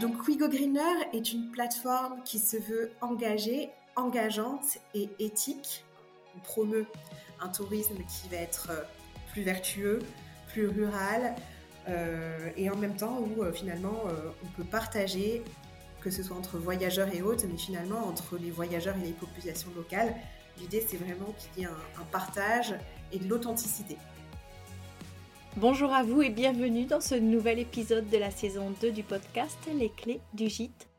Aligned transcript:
Donc 0.00 0.26
Wigo 0.26 0.48
Greener 0.48 0.80
est 1.12 1.32
une 1.32 1.50
plateforme 1.50 2.22
qui 2.24 2.40
se 2.40 2.56
veut 2.56 2.90
engagée, 3.00 3.70
engageante 3.94 4.78
et 4.92 5.08
éthique. 5.20 5.84
On 6.36 6.40
promeut 6.40 6.86
un 7.40 7.48
tourisme 7.48 7.96
qui 8.08 8.28
va 8.28 8.38
être 8.38 8.68
euh, 8.70 8.82
plus 9.32 9.42
vertueux, 9.42 10.00
plus 10.48 10.66
rural, 10.66 11.36
euh, 11.88 12.50
et 12.56 12.70
en 12.70 12.76
même 12.76 12.96
temps 12.96 13.20
où 13.20 13.42
euh, 13.42 13.52
finalement 13.52 14.04
on 14.42 14.46
peut 14.56 14.64
partager, 14.64 15.44
que 16.00 16.10
ce 16.10 16.22
soit 16.22 16.36
entre 16.36 16.58
voyageurs 16.58 17.14
et 17.14 17.22
autres, 17.22 17.44
mais 17.48 17.56
finalement 17.56 18.06
entre 18.06 18.36
les 18.36 18.50
voyageurs 18.50 18.96
et 18.96 19.06
les 19.06 19.12
populations 19.12 19.70
locales. 19.76 20.14
L'idée 20.58 20.84
c'est 20.86 20.96
vraiment 20.96 21.34
qu'il 21.38 21.62
y 21.62 21.66
ait 21.66 21.70
un 21.70 22.04
partage 22.10 22.74
et 23.12 23.18
de 23.18 23.28
l'authenticité. 23.28 23.96
Bonjour 25.56 25.92
à 25.92 26.02
vous 26.02 26.20
et 26.20 26.30
bienvenue 26.30 26.84
dans 26.84 27.00
ce 27.00 27.14
nouvel 27.14 27.60
épisode 27.60 28.10
de 28.10 28.18
la 28.18 28.32
saison 28.32 28.72
2 28.82 28.90
du 28.90 29.04
podcast 29.04 29.56
Les 29.78 29.88
clés 29.88 30.20
du 30.32 30.48
gîte. 30.48 30.88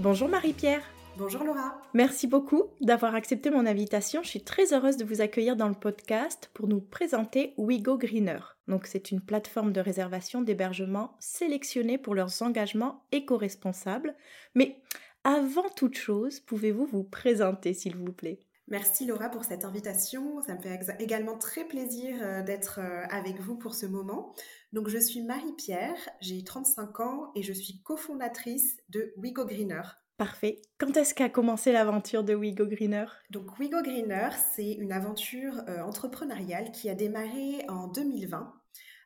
Bonjour 0.00 0.28
Marie-Pierre. 0.28 0.82
Bonjour 1.16 1.44
Laura. 1.44 1.80
Merci 1.92 2.26
beaucoup 2.26 2.64
d'avoir 2.80 3.14
accepté 3.14 3.48
mon 3.48 3.64
invitation. 3.64 4.24
Je 4.24 4.28
suis 4.28 4.42
très 4.42 4.74
heureuse 4.74 4.96
de 4.96 5.04
vous 5.04 5.20
accueillir 5.20 5.54
dans 5.54 5.68
le 5.68 5.74
podcast 5.74 6.50
pour 6.52 6.66
nous 6.66 6.80
présenter 6.80 7.54
WeGo 7.58 7.96
Greener. 7.96 8.40
Donc 8.66 8.88
c'est 8.88 9.12
une 9.12 9.20
plateforme 9.20 9.72
de 9.72 9.80
réservation 9.80 10.42
d'hébergement 10.42 11.14
sélectionnée 11.20 11.96
pour 11.96 12.16
leurs 12.16 12.42
engagements 12.42 13.04
éco-responsables. 13.12 14.16
Mais 14.56 14.80
avant 15.22 15.68
toute 15.76 15.96
chose, 15.96 16.40
pouvez-vous 16.40 16.86
vous 16.86 17.04
présenter 17.04 17.72
s'il 17.72 17.96
vous 17.96 18.12
plaît? 18.12 18.40
Merci 18.66 19.04
Laura 19.06 19.28
pour 19.28 19.44
cette 19.44 19.64
invitation. 19.64 20.40
Ça 20.40 20.54
me 20.54 20.60
fait 20.60 20.80
également 20.98 21.36
très 21.36 21.64
plaisir 21.64 22.16
euh, 22.22 22.42
d'être 22.42 22.80
euh, 22.82 23.04
avec 23.10 23.38
vous 23.38 23.56
pour 23.56 23.74
ce 23.74 23.84
moment. 23.84 24.34
Donc 24.74 24.88
je 24.88 24.98
suis 24.98 25.22
Marie-Pierre, 25.22 25.96
j'ai 26.20 26.42
35 26.42 26.98
ans 26.98 27.30
et 27.36 27.44
je 27.44 27.52
suis 27.52 27.80
cofondatrice 27.84 28.76
de 28.88 29.14
WeGo 29.18 29.44
Greener. 29.44 29.82
Parfait. 30.16 30.62
Quand 30.78 30.96
est-ce 30.96 31.14
qu'a 31.14 31.28
commencé 31.28 31.70
l'aventure 31.70 32.24
de 32.24 32.34
WeGo 32.34 32.66
Greener? 32.66 33.04
Donc 33.30 33.56
WeGo 33.56 33.82
Greener, 33.82 34.30
c'est 34.52 34.72
une 34.72 34.90
aventure 34.90 35.62
euh, 35.68 35.80
entrepreneuriale 35.82 36.72
qui 36.72 36.90
a 36.90 36.96
démarré 36.96 37.64
en 37.68 37.86
2020 37.86 38.52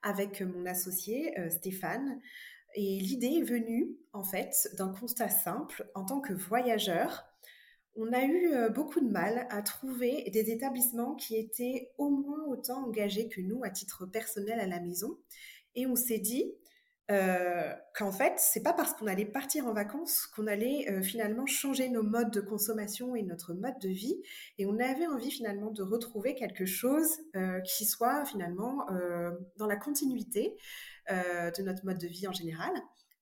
avec 0.02 0.40
mon 0.40 0.64
associé 0.64 1.34
Stéphane. 1.50 2.18
Et 2.74 3.00
l'idée 3.00 3.40
est 3.40 3.44
venue 3.44 3.90
en 4.14 4.24
fait 4.24 4.70
d'un 4.78 4.88
constat 4.88 5.28
simple 5.28 5.86
en 5.94 6.06
tant 6.06 6.22
que 6.22 6.32
voyageur 6.32 7.28
on 8.00 8.12
a 8.12 8.24
eu 8.24 8.54
euh, 8.54 8.68
beaucoup 8.68 9.00
de 9.00 9.10
mal 9.10 9.48
à 9.50 9.60
trouver 9.60 10.30
des 10.32 10.50
établissements 10.52 11.16
qui 11.16 11.36
étaient 11.36 11.90
au 11.98 12.10
moins 12.10 12.44
autant 12.46 12.84
engagés 12.86 13.28
que 13.28 13.40
nous 13.40 13.64
à 13.64 13.70
titre 13.70 14.06
personnel 14.06 14.60
à 14.60 14.66
la 14.66 14.78
maison. 14.78 15.18
Et 15.78 15.86
on 15.86 15.96
s'est 15.96 16.18
dit 16.18 16.52
euh, 17.10 17.72
qu'en 17.94 18.12
fait, 18.12 18.34
c'est 18.36 18.62
pas 18.62 18.74
parce 18.74 18.92
qu'on 18.92 19.06
allait 19.06 19.24
partir 19.24 19.66
en 19.66 19.72
vacances 19.72 20.26
qu'on 20.26 20.46
allait 20.46 20.90
euh, 20.90 21.00
finalement 21.00 21.46
changer 21.46 21.88
nos 21.88 22.02
modes 22.02 22.30
de 22.30 22.42
consommation 22.42 23.16
et 23.16 23.22
notre 23.22 23.54
mode 23.54 23.78
de 23.80 23.88
vie. 23.88 24.20
Et 24.58 24.66
on 24.66 24.78
avait 24.78 25.06
envie 25.06 25.30
finalement 25.30 25.70
de 25.70 25.82
retrouver 25.82 26.34
quelque 26.34 26.66
chose 26.66 27.08
qui 27.64 27.86
soit 27.86 28.26
finalement 28.26 28.86
dans 29.56 29.66
la 29.66 29.76
continuité 29.76 30.56
de 31.08 31.62
notre 31.62 31.86
mode 31.86 31.98
de 31.98 32.08
vie 32.08 32.28
en 32.28 32.32
général. 32.32 32.72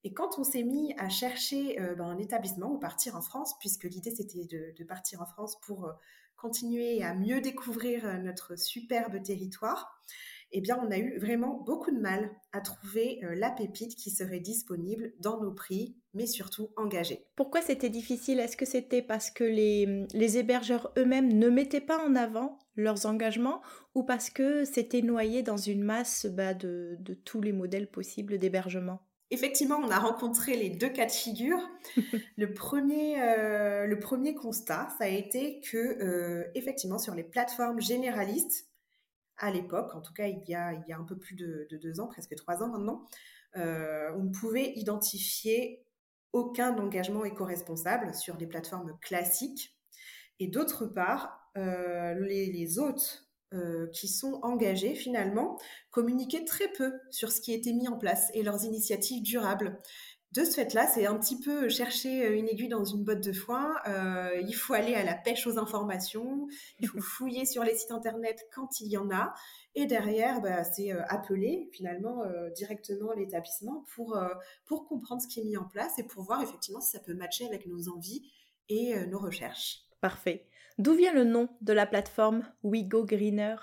Et 0.06 0.12
quand 0.12 0.38
on 0.38 0.44
s'est 0.44 0.62
mis 0.62 0.94
à 0.98 1.08
chercher 1.08 1.80
euh, 1.80 1.96
ben, 1.96 2.04
un 2.04 2.18
établissement 2.18 2.70
ou 2.70 2.78
partir 2.78 3.16
en 3.16 3.22
France, 3.22 3.58
puisque 3.58 3.82
l'idée 3.82 4.14
c'était 4.14 4.44
de, 4.44 4.84
partir 4.84 5.20
en 5.20 5.26
France 5.26 5.60
pour 5.62 5.86
euh, 5.86 5.92
continuer 6.36 7.02
à 7.02 7.12
mieux 7.12 7.40
découvrir 7.40 8.06
euh, 8.06 8.16
notre 8.18 8.56
superbe 8.56 9.20
territoire, 9.20 10.00
eh 10.58 10.60
bien 10.62 10.78
on 10.82 10.90
a 10.90 10.98
eu 10.98 11.18
vraiment 11.18 11.62
beaucoup 11.66 11.90
de 11.90 12.00
mal 12.00 12.30
à 12.52 12.60
trouver 12.60 13.20
la 13.34 13.50
pépite 13.50 13.94
qui 13.94 14.10
serait 14.10 14.40
disponible 14.40 15.12
dans 15.20 15.38
nos 15.40 15.52
prix, 15.52 15.96
mais 16.14 16.26
surtout 16.26 16.70
engagée. 16.76 17.26
Pourquoi 17.36 17.60
c'était 17.60 17.90
difficile? 17.90 18.40
Est-ce 18.40 18.56
que 18.56 18.64
c'était 18.64 19.02
parce 19.02 19.30
que 19.30 19.44
les, 19.44 20.06
les 20.14 20.38
hébergeurs 20.38 20.92
eux-mêmes 20.96 21.30
ne 21.30 21.50
mettaient 21.50 21.80
pas 21.82 22.02
en 22.02 22.14
avant 22.14 22.58
leurs 22.74 23.04
engagements 23.04 23.60
ou 23.94 24.02
parce 24.02 24.30
que 24.30 24.64
c'était 24.64 25.02
noyé 25.02 25.42
dans 25.42 25.58
une 25.58 25.82
masse 25.82 26.24
bah, 26.26 26.54
de, 26.54 26.96
de 27.00 27.12
tous 27.12 27.42
les 27.42 27.52
modèles 27.52 27.90
possibles 27.90 28.38
d'hébergement? 28.38 29.00
Effectivement, 29.30 29.80
on 29.82 29.90
a 29.90 29.98
rencontré 29.98 30.56
les 30.56 30.70
deux 30.70 30.88
cas 30.88 31.06
de 31.06 31.12
figure. 31.12 31.58
le, 32.36 32.54
premier, 32.54 33.20
euh, 33.20 33.86
le 33.86 33.98
premier 33.98 34.34
constat, 34.34 34.88
ça 34.98 35.04
a 35.04 35.08
été 35.08 35.60
que, 35.60 35.76
euh, 35.76 36.44
effectivement, 36.54 36.98
sur 36.98 37.14
les 37.14 37.24
plateformes 37.24 37.80
généralistes, 37.80 38.68
à 39.38 39.50
l'époque, 39.50 39.94
en 39.94 40.00
tout 40.00 40.12
cas 40.12 40.26
il 40.26 40.42
y, 40.48 40.54
a, 40.54 40.68
un 40.68 41.04
peu 41.04 41.16
plus 41.16 41.34
de, 41.34 41.66
deux 41.70 42.00
ans, 42.00 42.06
presque 42.06 42.34
trois 42.36 42.62
ans 42.62 42.68
maintenant, 42.68 43.06
euh, 43.56 44.10
on 44.16 44.24
ne 44.24 44.30
pouvait 44.30 44.72
identifier 44.76 45.84
aucun 46.32 46.76
engagement 46.78 47.24
éco-responsable 47.24 48.14
sur 48.14 48.36
les 48.36 48.46
plateformes 48.46 48.98
classiques. 49.00 49.76
Et 50.38 50.48
d'autre 50.48 50.86
part, 50.86 51.50
les, 51.54 52.52
les 52.52 52.78
hôtes 52.78 53.26
euh, 53.54 53.86
qui 53.92 54.08
sont 54.08 54.40
engagés 54.42 54.96
finalement 54.96 55.56
communiquaient 55.92 56.44
très 56.44 56.66
peu 56.72 56.92
sur 57.10 57.30
ce 57.30 57.40
qui 57.40 57.54
était 57.54 57.72
mis 57.72 57.86
en 57.86 57.96
place 57.96 58.28
et 58.34 58.42
leurs 58.42 58.64
initiatives 58.64 59.22
durables. 59.22 59.80
De 60.32 60.44
ce 60.44 60.52
fait-là, 60.52 60.86
c'est 60.86 61.06
un 61.06 61.16
petit 61.16 61.40
peu 61.40 61.68
chercher 61.68 62.26
euh, 62.26 62.36
une 62.36 62.48
aiguille 62.48 62.68
dans 62.68 62.84
une 62.84 63.04
botte 63.04 63.22
de 63.22 63.32
foin. 63.32 63.74
Euh, 63.86 64.42
il 64.46 64.52
faut 64.52 64.74
aller 64.74 64.94
à 64.94 65.04
la 65.04 65.14
pêche 65.14 65.46
aux 65.46 65.58
informations, 65.58 66.46
il 66.78 66.88
faut 66.88 67.00
fouiller 67.00 67.46
sur 67.46 67.64
les 67.64 67.74
sites 67.74 67.90
internet 67.90 68.46
quand 68.52 68.80
il 68.80 68.88
y 68.88 68.98
en 68.98 69.10
a, 69.10 69.34
et 69.74 69.86
derrière, 69.86 70.40
bah, 70.40 70.64
c'est 70.64 70.90
appeler 70.90 71.68
finalement 71.72 72.22
directement 72.54 73.12
l'établissement 73.12 73.84
pour, 73.94 74.18
pour 74.64 74.88
comprendre 74.88 75.20
ce 75.20 75.28
qui 75.28 75.40
est 75.40 75.44
mis 75.44 75.58
en 75.58 75.64
place 75.64 75.98
et 75.98 76.02
pour 76.02 76.22
voir 76.22 76.40
effectivement 76.40 76.80
si 76.80 76.92
ça 76.92 76.98
peut 76.98 77.12
matcher 77.12 77.46
avec 77.46 77.66
nos 77.66 77.90
envies 77.90 78.22
et 78.70 78.94
nos 79.06 79.18
recherches. 79.18 79.82
Parfait. 80.00 80.46
D'où 80.78 80.94
vient 80.94 81.12
le 81.12 81.24
nom 81.24 81.50
de 81.60 81.74
la 81.74 81.84
plateforme 81.84 82.46
WeGo 82.62 83.04
Greener 83.04 83.56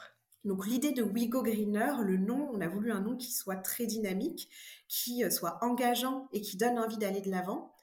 donc 0.45 0.68
l'idée 0.68 0.92
de 0.92 1.04
WeGo 1.04 1.42
Greener, 1.42 1.94
le 2.04 2.18
nom, 2.18 2.50
on 2.54 2.60
a 2.60 2.68
voulu 2.68 2.92
un 2.92 3.00
nom 3.00 3.16
qui 3.16 3.31
soit 3.31 3.56
très 3.56 3.86
dynamique, 3.86 4.50
qui 4.90 5.24
euh, 5.24 5.30
soit 5.30 5.57
engageant 5.62 6.28
et 6.34 6.42
qui 6.42 6.57
donne 6.57 6.78
envie 6.78 6.98
d'aller 6.98 7.22
de 7.22 7.31
l'avant. 7.31 7.74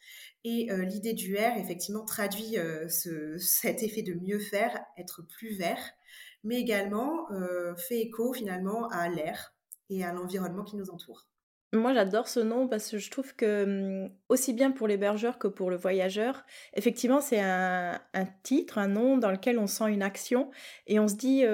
Et 0.45 0.71
euh, 0.71 0.85
l'idée 0.85 1.15
du 1.15 1.37
R, 1.37 1.57
effectivement, 1.57 2.05
traduit 2.05 2.59
euh, 2.59 2.87
cet 3.39 3.83
effet 3.83 4.03
de 4.03 4.15
mieux 4.15 4.39
faire, 4.39 4.79
être 4.99 5.23
plus 5.23 5.57
vert, 5.57 5.83
mais 6.45 6.59
également 6.59 7.29
fait 7.77 8.01
écho 8.01 8.33
finalement 8.33 8.89
à 8.89 9.11
l'air 9.11 9.55
et 9.91 10.05
à 10.05 10.13
l'environnement 10.15 10.65
qui 10.65 10.77
nous 10.77 10.89
entoure. 10.89 11.27
Moi, 11.73 11.95
j'adore 11.95 12.27
ce 12.27 12.41
nom 12.41 12.67
parce 12.67 12.91
que 12.91 12.99
je 12.99 13.11
trouve 13.13 13.37
que, 13.37 14.05
mmh, 14.05 14.11
aussi 14.29 14.53
bien 14.53 14.73
pour 14.73 14.89
l'hébergeur 14.89 15.39
que 15.39 15.47
pour 15.47 15.71
le 15.71 15.77
voyageur, 15.77 16.45
effectivement, 16.75 17.21
c'est 17.21 17.41
un, 17.41 18.01
titre, 18.43 18.79
un 18.79 18.89
nom 18.89 19.19
dans 19.19 19.31
lequel 19.31 19.57
on 19.57 19.69
sent 19.69 19.89
une 19.93 20.03
action 20.03 20.51
et 20.89 20.99
on 20.99 21.07
se 21.07 21.15
dit, 21.15 21.45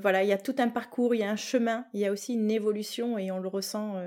voilà, 0.00 0.22
il 0.22 0.28
y 0.28 0.32
a 0.32 0.38
tout 0.38 0.54
un 0.58 0.68
parcours, 0.68 1.16
il 1.16 1.18
y 1.18 1.24
a 1.24 1.30
un 1.30 1.36
chemin, 1.36 1.84
il 1.94 2.00
y 2.00 2.06
a 2.06 2.12
aussi 2.12 2.34
une 2.34 2.50
évolution 2.50 3.18
et 3.18 3.32
on 3.32 3.40
le 3.40 3.48
ressent 3.48 4.00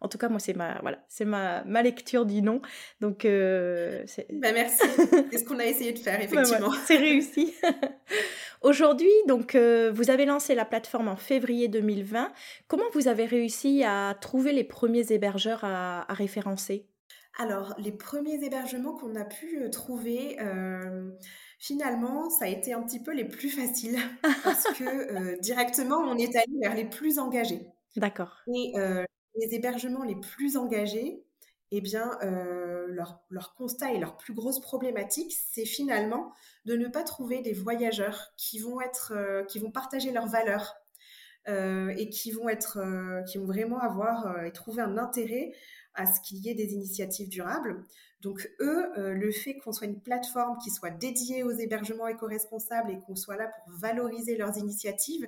En 0.00 0.08
tout 0.08 0.18
cas, 0.18 0.28
moi, 0.28 0.38
c'est 0.38 0.54
ma, 0.54 0.78
voilà, 0.80 0.98
c'est 1.08 1.24
ma, 1.24 1.64
ma 1.64 1.82
lecture 1.82 2.26
du 2.26 2.42
nom. 2.42 2.60
Donc, 3.00 3.24
euh, 3.24 4.04
bah, 4.30 4.52
merci. 4.52 4.86
c'est 5.30 5.38
ce 5.38 5.44
qu'on 5.44 5.58
a 5.58 5.64
essayé 5.64 5.92
de 5.92 5.98
faire, 5.98 6.18
bah, 6.18 6.24
effectivement. 6.24 6.72
c'est 6.84 6.96
réussi. 6.96 7.54
Aujourd'hui, 8.62 9.12
donc, 9.26 9.54
euh, 9.54 9.90
vous 9.94 10.10
avez 10.10 10.26
lancé 10.26 10.54
la 10.54 10.64
plateforme 10.64 11.08
en 11.08 11.16
février 11.16 11.68
2020. 11.68 12.32
Comment 12.68 12.84
vous 12.92 13.08
avez 13.08 13.26
réussi 13.26 13.82
à 13.84 14.14
trouver 14.20 14.52
les 14.52 14.64
premiers 14.64 15.10
hébergeurs 15.12 15.64
à, 15.64 16.04
référencer? 16.10 16.86
Alors, 17.38 17.74
les 17.78 17.92
premiers 17.92 18.44
hébergements 18.44 18.94
qu'on 18.94 19.16
a 19.16 19.24
pu 19.24 19.58
euh, 19.62 19.68
trouver, 19.68 20.36
finalement, 21.58 22.30
ça 22.30 22.44
a 22.44 22.48
été 22.48 22.72
un 22.72 22.82
petit 22.82 23.02
peu 23.02 23.12
les 23.12 23.24
plus 23.24 23.50
faciles 23.50 23.98
parce 24.44 24.64
que 24.64 25.40
directement, 25.40 25.98
on 25.98 26.16
est 26.16 26.36
allé 26.36 26.58
vers 26.60 26.74
les 26.74 26.84
plus 26.84 27.18
engagés. 27.18 27.66
D'accord. 27.96 28.42
Et 28.54 28.72
les 29.36 29.54
hébergements 29.54 30.04
les 30.04 30.16
plus 30.16 30.56
engagés, 30.56 31.24
eh 31.70 31.80
bien, 31.80 32.18
leur, 32.88 33.20
leur, 33.30 33.54
constat 33.54 33.92
et 33.92 33.98
leur 33.98 34.16
plus 34.16 34.34
grosse 34.34 34.60
problématique, 34.60 35.34
c'est 35.52 35.64
finalement 35.64 36.32
de 36.66 36.76
ne 36.76 36.86
pas 36.86 37.02
trouver 37.02 37.40
des 37.42 37.52
voyageurs 37.52 38.32
qui 38.36 38.60
vont 38.60 38.80
être, 38.80 39.12
qui 39.48 39.58
vont 39.58 39.72
partager 39.72 40.12
leurs 40.12 40.28
valeurs 40.28 40.76
et 41.48 42.08
qui 42.10 42.30
vont 42.30 42.48
être, 42.48 42.78
qui 43.26 43.38
vont 43.38 43.46
vraiment 43.46 43.80
avoir 43.80 44.44
et 44.44 44.52
trouver 44.52 44.82
un 44.82 44.98
intérêt 44.98 45.52
à 45.94 46.06
ce 46.06 46.20
qu'il 46.20 46.38
y 46.38 46.48
ait 46.48 46.54
des 46.54 46.74
initiatives 46.74 47.28
durables. 47.28 47.82
Donc 48.20 48.48
eux, 48.60 48.92
le 48.96 49.32
fait 49.32 49.58
qu'on 49.58 49.72
soit 49.72 49.88
une 49.88 50.00
plateforme 50.00 50.58
qui 50.58 50.70
soit 50.70 50.90
dédiée 50.90 51.42
aux 51.42 51.50
hébergements 51.50 52.06
éco-responsables 52.06 52.92
et 52.92 53.00
qu'on 53.00 53.16
soit 53.16 53.36
là 53.36 53.48
pour 53.48 53.76
valoriser 53.78 54.36
leurs 54.36 54.56
initiatives, 54.58 55.26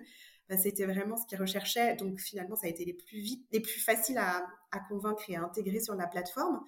c'était 0.55 0.87
vraiment 0.87 1.17
ce 1.17 1.27
qu'ils 1.27 1.39
recherchaient. 1.39 1.97
Donc 1.97 2.21
finalement, 2.21 2.57
ça 2.57 2.67
a 2.67 2.71
été 2.71 2.85
les 2.85 2.95
plus 2.95 3.19
vite, 3.19 3.47
les 3.53 3.61
plus 3.61 3.81
faciles 3.81 4.19
à, 4.19 4.47
convaincre 4.89 5.25
et 5.29 5.37
à 5.37 5.43
intégrer 5.43 5.81
sur 5.81 5.95
la 5.95 6.07
plateforme. 6.07 6.61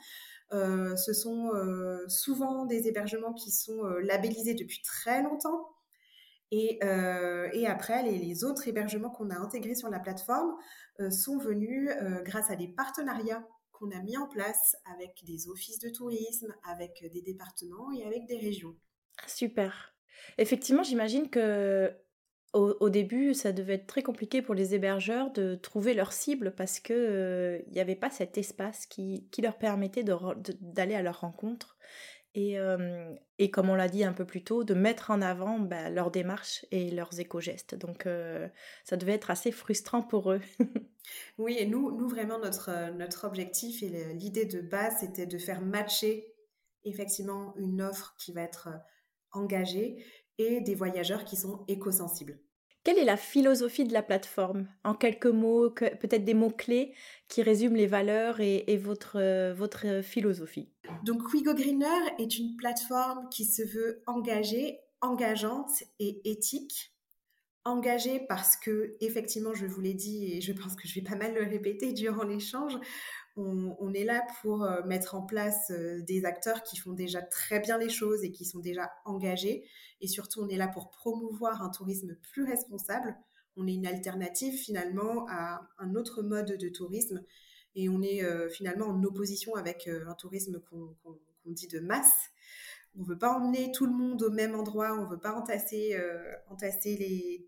Euh, 0.52 0.96
ce 0.96 1.12
sont 1.12 1.54
euh, 1.54 2.08
souvent 2.08 2.64
des 2.64 2.88
hébergements 2.88 3.34
qui 3.34 3.50
sont 3.50 3.84
euh, 3.84 4.00
labellisés 4.00 4.54
depuis 4.54 4.80
très 4.82 5.22
longtemps. 5.22 5.68
Et, 6.50 6.78
après, 7.66 8.02
les, 8.02 8.42
autres 8.42 8.66
hébergements 8.66 9.10
qu'on 9.10 9.28
a 9.28 9.36
intégrés 9.36 9.74
sur 9.74 9.90
la 9.90 10.00
plateforme 10.00 10.56
sont 11.10 11.36
venus 11.36 11.90
grâce 12.24 12.50
à 12.50 12.56
des 12.56 12.68
partenariats 12.68 13.46
qu'on 13.70 13.90
a 13.90 14.00
mis 14.00 14.16
en 14.16 14.26
place 14.26 14.74
avec 14.96 15.22
des 15.26 15.48
offices 15.50 15.78
de 15.78 15.90
tourisme, 15.90 16.54
avec 16.64 17.04
des 17.12 17.20
départements 17.20 17.92
et 17.92 18.02
avec 18.06 18.24
des 18.26 18.38
régions. 18.38 18.74
Super. 19.26 19.94
Effectivement, 20.38 20.82
j'imagine 20.82 21.28
que 21.28 21.94
au, 22.54 22.88
début, 22.88 23.34
ça 23.34 23.52
devait 23.52 23.74
être 23.74 23.86
très 23.86 24.02
compliqué 24.02 24.40
pour 24.40 24.54
les 24.54 24.74
hébergeurs 24.74 25.30
de 25.32 25.54
trouver 25.54 25.92
leur 25.92 26.12
cible 26.12 26.54
parce 26.56 26.80
qu'il 26.80 26.96
euh, 26.96 27.60
n'y 27.70 27.80
avait 27.80 27.94
pas 27.94 28.10
cet 28.10 28.38
espace 28.38 28.86
qui, 28.86 29.28
qui 29.30 29.42
leur 29.42 29.58
permettait 29.58 30.02
d'aller 30.02 30.94
à 30.94 31.02
leur 31.02 31.20
rencontre 31.20 31.76
et, 32.34 32.58
euh, 32.58 33.14
et 33.38 33.50
comme 33.50 33.68
on 33.68 33.74
l'a 33.74 33.88
dit 33.88 34.04
un 34.04 34.12
peu 34.12 34.24
plus 34.24 34.44
tôt, 34.44 34.64
de 34.64 34.74
mettre 34.74 35.10
en 35.10 35.20
avant 35.20 35.58
bah, 35.58 35.90
leur 35.90 36.10
démarche 36.10 36.64
et 36.70 36.90
leurs 36.90 37.18
éco-gestes. 37.20 37.74
Donc 37.74 38.06
euh, 38.06 38.48
ça 38.84 38.96
devait 38.96 39.14
être 39.14 39.30
assez 39.30 39.52
frustrant 39.52 40.02
pour 40.02 40.32
eux. 40.32 40.40
oui, 41.38 41.56
et 41.58 41.66
nous, 41.66 41.96
nous 41.96 42.08
vraiment, 42.08 42.38
notre, 42.38 42.92
notre 42.92 43.26
objectif 43.26 43.82
et 43.82 43.88
l'idée 44.14 44.46
de 44.46 44.60
base, 44.60 45.00
c'était 45.00 45.26
de 45.26 45.38
faire 45.38 45.60
matcher 45.60 46.32
effectivement 46.84 47.54
une 47.56 47.82
offre 47.82 48.14
qui 48.18 48.32
va 48.32 48.42
être 48.42 48.68
engagée 49.32 50.04
et 50.38 50.60
des 50.60 50.74
voyageurs 50.74 51.24
qui 51.24 51.36
sont 51.36 51.64
éco-sensibles. 51.68 52.38
Quelle 52.84 52.98
est 52.98 53.04
la 53.04 53.16
philosophie 53.16 53.84
de 53.84 53.92
la 53.92 54.02
plateforme? 54.02 54.66
En 54.82 54.94
quelques 54.94 55.26
mots, 55.26 55.68
peut-être 55.68 56.24
des 56.24 56.32
mots-clés 56.32 56.94
qui 57.28 57.42
résument 57.42 57.76
les 57.76 57.86
valeurs 57.86 58.40
et, 58.40 58.76
votre, 58.78 59.18
euh, 59.18 59.52
votre 59.52 60.00
philosophie? 60.02 60.70
Donc 61.04 61.32
Wigo 61.32 61.52
Greener 61.54 61.86
est 62.18 62.38
une 62.38 62.56
plateforme 62.56 63.28
qui 63.30 63.44
se 63.44 63.62
veut 63.62 64.02
engagée, 64.06 64.78
engageante 65.02 65.82
et 65.98 66.22
éthique. 66.30 66.94
Engagée 67.64 68.20
parce 68.26 68.56
que, 68.56 68.96
effectivement, 69.02 69.52
je 69.52 69.66
vous 69.66 69.82
l'ai 69.82 69.92
dit 69.92 70.32
et 70.32 70.40
je 70.40 70.52
pense 70.52 70.74
que 70.74 70.88
je 70.88 70.94
vais 70.94 71.02
pas 71.02 71.16
mal 71.16 71.34
le 71.34 71.46
répéter 71.46 71.92
durant 71.92 72.24
l'échange, 72.24 72.78
on, 73.38 73.92
est 73.94 74.04
là 74.04 74.26
pour 74.40 74.64
euh, 74.64 74.82
mettre 74.84 75.14
en 75.14 75.22
place 75.22 75.70
euh, 75.70 76.02
des 76.02 76.24
acteurs 76.24 76.62
qui 76.62 76.76
font 76.76 76.92
déjà 76.92 77.22
très 77.22 77.60
bien 77.60 77.78
les 77.78 77.88
choses 77.88 78.24
et 78.24 78.32
qui 78.32 78.44
sont 78.44 78.58
déjà 78.58 78.90
engagés. 79.04 79.64
Et 80.00 80.08
surtout, 80.08 80.42
on 80.42 80.48
est 80.48 80.56
là 80.56 80.68
pour 80.68 80.90
promouvoir 80.90 81.62
un 81.62 81.70
tourisme 81.70 82.16
plus 82.32 82.44
responsable. 82.44 83.16
On 83.56 83.66
est 83.66 83.74
une 83.74 83.86
alternative 83.86 84.54
finalement 84.54 85.26
à 85.28 85.68
un 85.78 85.94
autre 85.94 86.22
mode 86.22 86.56
de 86.56 86.68
tourisme. 86.68 87.22
Et 87.74 87.88
on 87.88 88.02
est 88.02 88.24
euh, 88.24 88.48
finalement 88.48 88.86
en 88.86 89.02
opposition 89.04 89.54
avec 89.54 89.88
un 89.88 90.14
tourisme 90.14 90.60
qu'on 90.68 90.96
dit 91.46 91.68
de 91.68 91.80
masse. 91.80 92.30
On 92.96 93.02
ne 93.02 93.06
veut 93.06 93.18
pas 93.18 93.32
emmener 93.32 93.70
tout 93.70 93.86
le 93.86 93.92
monde 93.92 94.22
au 94.22 94.30
même 94.30 94.56
endroit, 94.56 94.94
on 94.94 95.04
ne 95.04 95.10
veut 95.10 95.20
pas 95.20 95.32
entasser, 95.32 95.96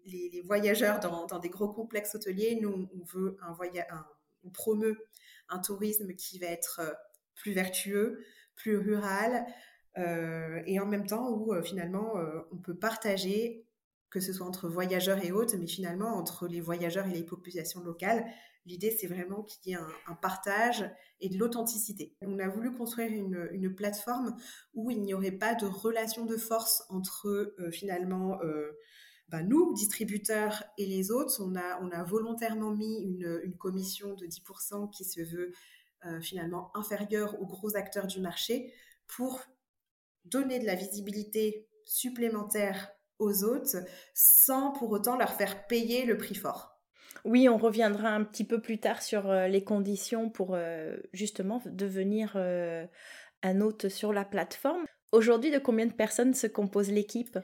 les, 0.07 0.43
voyageurs 0.45 1.01
dans, 1.01 1.39
des 1.41 1.49
gros 1.49 1.69
complexes 1.69 2.15
hôteliers. 2.15 2.61
Nous, 2.61 2.89
on 2.95 3.05
veut 3.05 3.37
un 3.41 3.53
voyage, 3.53 3.87
on 4.45 4.51
promeut 4.51 4.97
un 5.50 5.58
tourisme 5.58 6.14
qui 6.14 6.38
va 6.38 6.47
être 6.47 6.81
euh, 6.81 6.93
plus 7.35 7.52
vertueux, 7.52 8.25
plus 8.56 8.76
rural, 8.76 9.47
euh, 9.99 10.62
et 10.67 10.79
en 10.81 10.87
même 10.87 11.06
temps 11.06 11.31
où 11.31 11.52
euh, 11.52 11.62
finalement 11.62 12.14
on 12.52 12.58
peut 12.58 12.76
partager, 12.76 13.67
que 14.11 14.20
ce 14.20 14.32
soit 14.32 14.47
entre 14.47 14.69
voyageurs 14.69 15.25
et 15.25 15.32
autres, 15.32 15.56
mais 15.56 15.67
finalement 15.67 16.17
entre 16.17 16.47
les 16.47 16.61
voyageurs 16.61 17.06
et 17.06 17.12
les 17.12 17.25
populations 17.25 17.82
locales. 17.82 18.25
L'idée, 18.67 18.91
c'est 18.91 19.06
vraiment 19.06 19.43
qu'il 19.43 19.73
y 19.73 19.75
ait 19.75 19.79
un, 20.06 20.14
partage 20.14 20.85
et 21.20 21.31
de 21.31 21.38
l'authenticité. 21.38 22.14
On 22.20 22.38
a 22.38 22.49
voulu 22.49 22.75
construire 22.75 23.11
une, 23.11 23.75
plateforme 23.75 24.37
où 24.75 24.91
il 24.91 25.00
n'y 25.03 25.14
aurait 25.14 25.32
pas 25.32 25.55
de 25.55 25.64
relation 25.64 26.26
de 26.26 26.37
force 26.37 26.85
entre 26.91 27.55
finalement 27.73 28.38
bah, 29.31 29.43
nous, 29.43 29.73
distributeurs 29.75 30.65
et 30.77 30.87
les 30.87 31.12
autres, 31.12 31.41
on 31.41 31.55
a, 31.55 31.81
on 31.81 31.91
a 31.93 32.03
volontairement 32.03 32.73
mis 32.73 33.00
une, 33.00 33.55
commission 33.59 34.15
de 34.15 34.27
10% 34.27 34.91
qui 34.91 35.05
se 35.05 35.21
veut 35.21 35.53
euh, 36.05 36.21
finalement 36.21 36.71
inférieure 36.75 37.41
aux 37.41 37.47
gros 37.47 37.77
acteurs 37.77 38.09
du 38.09 38.21
marché 38.21 38.73
pour 39.06 39.41
donner 40.25 40.59
de 40.59 40.67
la 40.67 40.75
visibilité 40.75 41.69
supplémentaire 41.85 42.91
aux 43.19 43.44
autres 43.44 43.77
sans 44.15 44.73
pour 44.73 44.91
autant 44.91 45.17
leur 45.17 45.32
faire 45.32 45.67
payer 45.69 46.06
le 46.06 46.17
prix 46.17 46.35
fort. 46.35 46.81
Oui, 47.25 47.49
on 47.49 47.59
reviendra 47.59 48.09
un 48.09 48.25
petit 48.25 48.44
peu 48.44 48.61
plus 48.61 48.81
tard 48.81 49.00
sur 49.00 49.31
euh, 49.31 49.47
les 49.47 49.62
conditions 49.62 50.29
pour 50.29 50.55
euh, 50.55 50.97
justement 51.12 51.62
devenir 51.67 52.37
un 52.37 53.61
hôte 53.61 53.88
sur 53.88 54.12
la 54.12 54.25
plateforme. 54.25 54.84
Aujourd'hui, 55.13 55.51
de 55.51 55.58
combien 55.58 55.87
de 55.87 55.93
personnes 55.93 56.34
se 56.34 56.46
compose 56.46 56.91
l'équipe? 56.91 57.39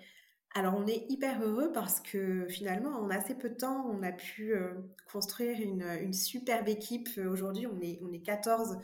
Alors 0.55 0.75
on 0.75 0.87
est 0.87 1.05
hyper 1.11 1.43
heureux 1.43 1.71
parce 1.73 2.01
que 2.01 2.47
finalement 2.49 2.99
en 2.99 3.11
assez 3.11 3.35
peu 3.35 3.51
de 3.51 3.57
temps 3.57 3.87
on 3.91 4.03
a 4.03 4.13
pu 4.13 4.55
euh, 4.55 4.73
construire 5.13 5.61
une, 5.61 6.13
superbe 6.13 6.69
équipe. 6.69 7.09
Aujourd'hui 7.19 7.67
on 7.67 7.79
est, 7.81 7.99
on 8.03 8.13
est 8.13 8.23
14 8.23 8.79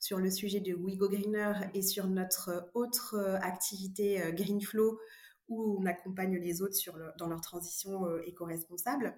sur 0.00 0.18
le 0.18 0.30
sujet 0.30 0.60
de 0.60 0.74
WeGo 0.74 1.08
Greener 1.08 1.52
et 1.72 1.80
sur 1.80 2.08
notre 2.08 2.70
autre 2.74 3.14
euh, 3.14 3.36
activité 3.40 4.22
euh, 4.22 4.32
Greenflow 4.32 4.98
où 5.48 5.78
on 5.80 5.86
accompagne 5.86 6.36
les 6.36 6.60
autres 6.60 6.74
sur 6.74 6.94
dans 7.18 7.28
leur 7.28 7.40
transition 7.40 8.06
éco-responsable. 8.24 9.14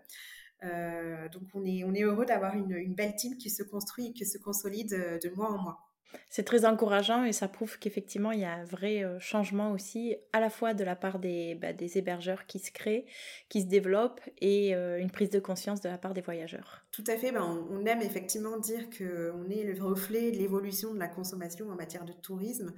donc 0.63 1.43
on 1.55 1.65
est, 1.65 1.85
on 1.85 1.95
est 1.95 2.03
heureux 2.03 2.27
d'avoir 2.27 2.57
une, 2.57 2.73
une, 2.73 2.97
belle 2.97 3.15
team 3.15 3.37
qui 3.37 3.49
se 3.49 3.63
construit 3.63 4.09
et 4.09 4.13
qui 4.13 4.27
se 4.27 4.37
consolide 4.37 5.21
de 5.23 5.29
mois 5.37 5.53
en 5.53 5.59
mois. 5.63 5.86
C'est 6.29 6.45
très 6.45 6.65
encourageant 6.65 7.25
et 7.25 7.33
ça 7.33 7.49
prouve 7.49 7.79
qu'effectivement 7.79 8.33
il 8.33 8.41
y 8.41 8.45
a 8.45 8.53
un 8.53 8.65
vrai 8.65 9.05
euh, 9.05 9.19
changement 9.21 9.73
aussi 9.73 10.17
à 10.33 10.41
la 10.41 10.51
fois 10.51 10.75
de 10.75 10.85
la 10.85 10.97
part 10.97 11.19
des, 11.19 11.55
bah, 11.55 11.73
des 11.73 11.99
hébergeurs 11.99 12.47
qui 12.47 12.59
se 12.59 12.71
créent, 12.71 13.07
qui 13.49 13.63
se 13.63 13.67
développent 13.67 14.21
et 14.39 14.75
euh, 14.75 14.99
une 14.99 15.11
prise 15.11 15.31
de 15.31 15.41
conscience 15.41 15.81
de 15.81 15.89
la 15.89 15.99
part 15.99 16.15
des 16.15 16.21
voyageurs. 16.21 16.85
Tout 16.93 17.05
à 17.07 17.17
fait, 17.17 17.33
ben, 17.33 17.67
on, 17.71 17.85
aime 17.87 18.03
effectivement 18.03 18.59
dire 18.59 18.89
qu'on 18.91 19.49
est 19.51 19.65
le 19.65 19.83
reflet 19.83 20.31
de 20.33 20.39
l'évolution 20.39 20.95
de 20.95 20.99
la 20.99 21.09
consommation 21.09 21.69
en 21.71 21.77
matière 21.77 22.05
de 22.05 22.13
tourisme 22.13 22.75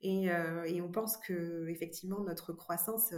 et, 0.00 0.30
euh, 0.30 0.64
et 0.64 0.80
on 0.80 0.90
pense 0.90 1.16
que 1.16 1.68
effectivement 1.68 2.20
notre 2.20 2.52
croissance 2.52 3.12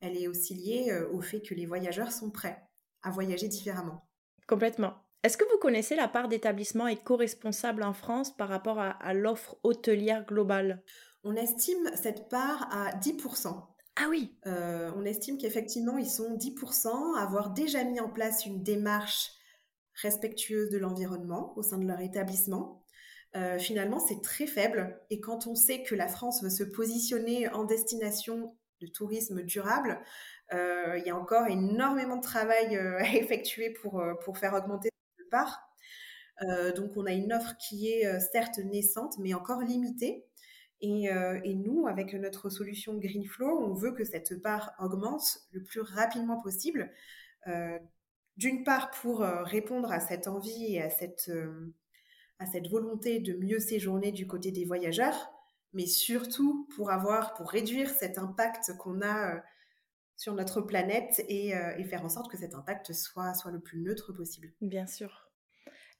elle 0.00 0.16
est 0.16 0.28
aussi 0.28 0.54
liée 0.54 0.96
au 1.10 1.20
fait 1.20 1.40
que 1.40 1.54
les 1.54 1.66
voyageurs 1.66 2.12
sont 2.12 2.30
prêts 2.30 2.62
à 3.02 3.10
voyager 3.10 3.48
différemment. 3.48 4.08
Complètement. 4.46 4.94
Est-ce 5.24 5.36
que 5.36 5.44
vous 5.50 5.58
connaissez 5.58 5.96
la 5.96 6.06
part 6.06 6.28
d'établissements 6.28 6.86
éco-responsables 6.86 7.82
en 7.82 7.92
France 7.92 8.36
par 8.36 8.48
rapport 8.48 8.78
à, 8.78 9.14
l'offre 9.14 9.58
hôtelière 9.64 10.24
globale? 10.24 10.84
On 11.24 11.34
estime 11.34 11.90
cette 11.96 12.28
part 12.28 12.68
à 12.70 12.96
10%. 12.98 13.66
Ah 13.96 14.06
oui 14.08 14.38
euh, 14.46 14.92
On 14.94 15.04
estime 15.04 15.36
qu'effectivement, 15.36 15.98
ils 15.98 16.08
sont 16.08 16.36
10% 16.36 17.18
à 17.18 17.22
avoir 17.22 17.50
déjà 17.50 17.82
mis 17.82 17.98
en 17.98 18.08
place 18.08 18.46
une 18.46 18.62
démarche 18.62 19.32
respectueuse 20.00 20.70
de 20.70 20.78
l'environnement 20.78 21.52
au 21.56 21.62
sein 21.62 21.78
de 21.78 21.86
leur 21.86 21.98
établissement. 21.98 22.84
Euh, 23.34 23.58
finalement, 23.58 23.98
c'est 23.98 24.22
très 24.22 24.46
faible. 24.46 25.00
Et 25.10 25.18
quand 25.18 25.48
on 25.48 25.56
sait 25.56 25.82
que 25.82 25.96
la 25.96 26.06
France 26.06 26.44
veut 26.44 26.50
se 26.50 26.62
positionner 26.62 27.48
en 27.48 27.64
destination 27.64 28.56
de 28.80 28.86
tourisme 28.86 29.42
durable, 29.42 30.00
euh, 30.54 30.96
il 30.96 31.04
y 31.04 31.10
a 31.10 31.16
encore 31.16 31.48
énormément 31.48 32.16
de 32.18 32.22
travail 32.22 32.76
à 33.00 33.16
effectuer 33.16 33.70
pour, 33.70 34.00
pour 34.24 34.38
faire 34.38 34.54
augmenter 34.54 34.90
part. 35.28 35.60
donc 36.76 36.96
on 36.96 37.06
a 37.06 37.12
une 37.12 37.32
offre 37.32 37.56
qui 37.56 37.88
est 37.88 38.20
certes 38.20 38.58
naissante, 38.58 39.18
mais 39.18 39.34
encore 39.34 39.60
limitée. 39.60 40.24
Et, 40.80 41.06
et, 41.44 41.54
nous, 41.54 41.88
avec 41.88 42.14
notre 42.14 42.50
solution 42.50 42.96
Greenflow, 42.96 43.64
on 43.64 43.74
veut 43.74 43.92
que 43.92 44.04
cette 44.04 44.40
part 44.40 44.72
augmente 44.78 45.40
le 45.50 45.64
plus 45.64 45.80
rapidement 45.80 46.40
possible. 46.40 46.92
D'une 48.36 48.62
part, 48.62 48.92
pour 48.92 49.20
répondre 49.20 49.90
à 49.90 49.98
cette 49.98 50.28
envie 50.28 50.76
et 50.76 50.82
à 50.82 50.90
cette, 50.90 51.30
à 52.38 52.46
cette 52.46 52.68
volonté 52.68 53.18
de 53.18 53.34
mieux 53.34 53.58
séjourner 53.58 54.12
du 54.12 54.26
côté 54.26 54.52
des 54.52 54.64
voyageurs, 54.64 55.32
mais 55.72 55.86
surtout 55.86 56.66
pour 56.74 56.90
avoir, 56.90 57.34
pour 57.34 57.50
réduire 57.50 57.90
cet 57.90 58.18
impact 58.18 58.76
qu'on 58.78 59.00
a 59.00 59.34
euh, 59.34 59.40
sur 60.18 60.34
notre 60.34 60.60
planète 60.60 61.24
euh, 61.30 61.78
et, 61.78 61.84
faire 61.84 62.04
en 62.04 62.08
sorte 62.10 62.30
que 62.30 62.36
cet 62.36 62.54
impact 62.54 62.92
soit, 62.92 63.32
soit 63.34 63.52
le 63.52 63.60
plus 63.60 63.78
neutre 63.78 64.12
possible. 64.12 64.52
Bien 64.60 64.86
sûr. 64.86 65.30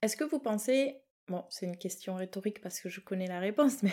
Est-ce 0.03 0.17
que 0.17 0.25
vous 0.25 0.41
pensez, 0.41 0.97
bon, 1.29 1.45
c'est 1.49 1.67
une 1.67 1.79
question 1.79 2.17
rhétorique 2.17 2.61
parce 2.61 2.81
que 2.81 2.89
je 2.89 3.01
connais 3.01 3.29
la 3.29 3.39
réponse, 3.39 3.83
mais 3.83 3.93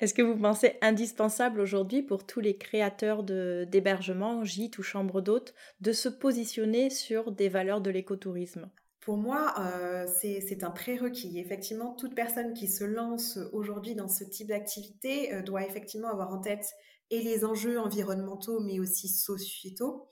est-ce 0.00 0.14
que 0.14 0.22
vous 0.22 0.36
pensez 0.36 0.78
indispensable 0.80 1.60
aujourd'hui 1.60 2.02
pour 2.02 2.24
tous 2.24 2.40
les 2.40 2.56
créateurs 2.56 3.24
d'hébergement, 3.24 4.44
gîtes 4.44 4.78
ou 4.78 4.82
chambres 4.84 5.20
d'hôtes, 5.20 5.54
de 5.80 5.92
se 5.92 6.08
positionner 6.08 6.88
sur 6.88 7.32
des 7.32 7.48
valeurs 7.48 7.80
de 7.80 7.90
l'écotourisme? 7.90 8.70
Pour 9.00 9.16
moi, 9.16 9.54
euh, 9.58 10.06
c'est 10.20 10.62
un 10.62 10.70
prérequis. 10.70 11.40
Effectivement, 11.40 11.94
toute 11.94 12.14
personne 12.14 12.52
qui 12.52 12.68
se 12.68 12.84
lance 12.84 13.38
aujourd'hui 13.52 13.94
dans 13.96 14.08
ce 14.08 14.22
type 14.22 14.48
d'activité 14.48 15.34
euh, 15.34 15.42
doit 15.42 15.64
effectivement 15.64 16.08
avoir 16.08 16.32
en 16.32 16.40
tête 16.40 16.66
et 17.10 17.22
les 17.22 17.44
enjeux 17.44 17.78
environnementaux, 17.80 18.60
mais 18.60 18.80
aussi 18.80 19.08
sociétaux, 19.08 20.08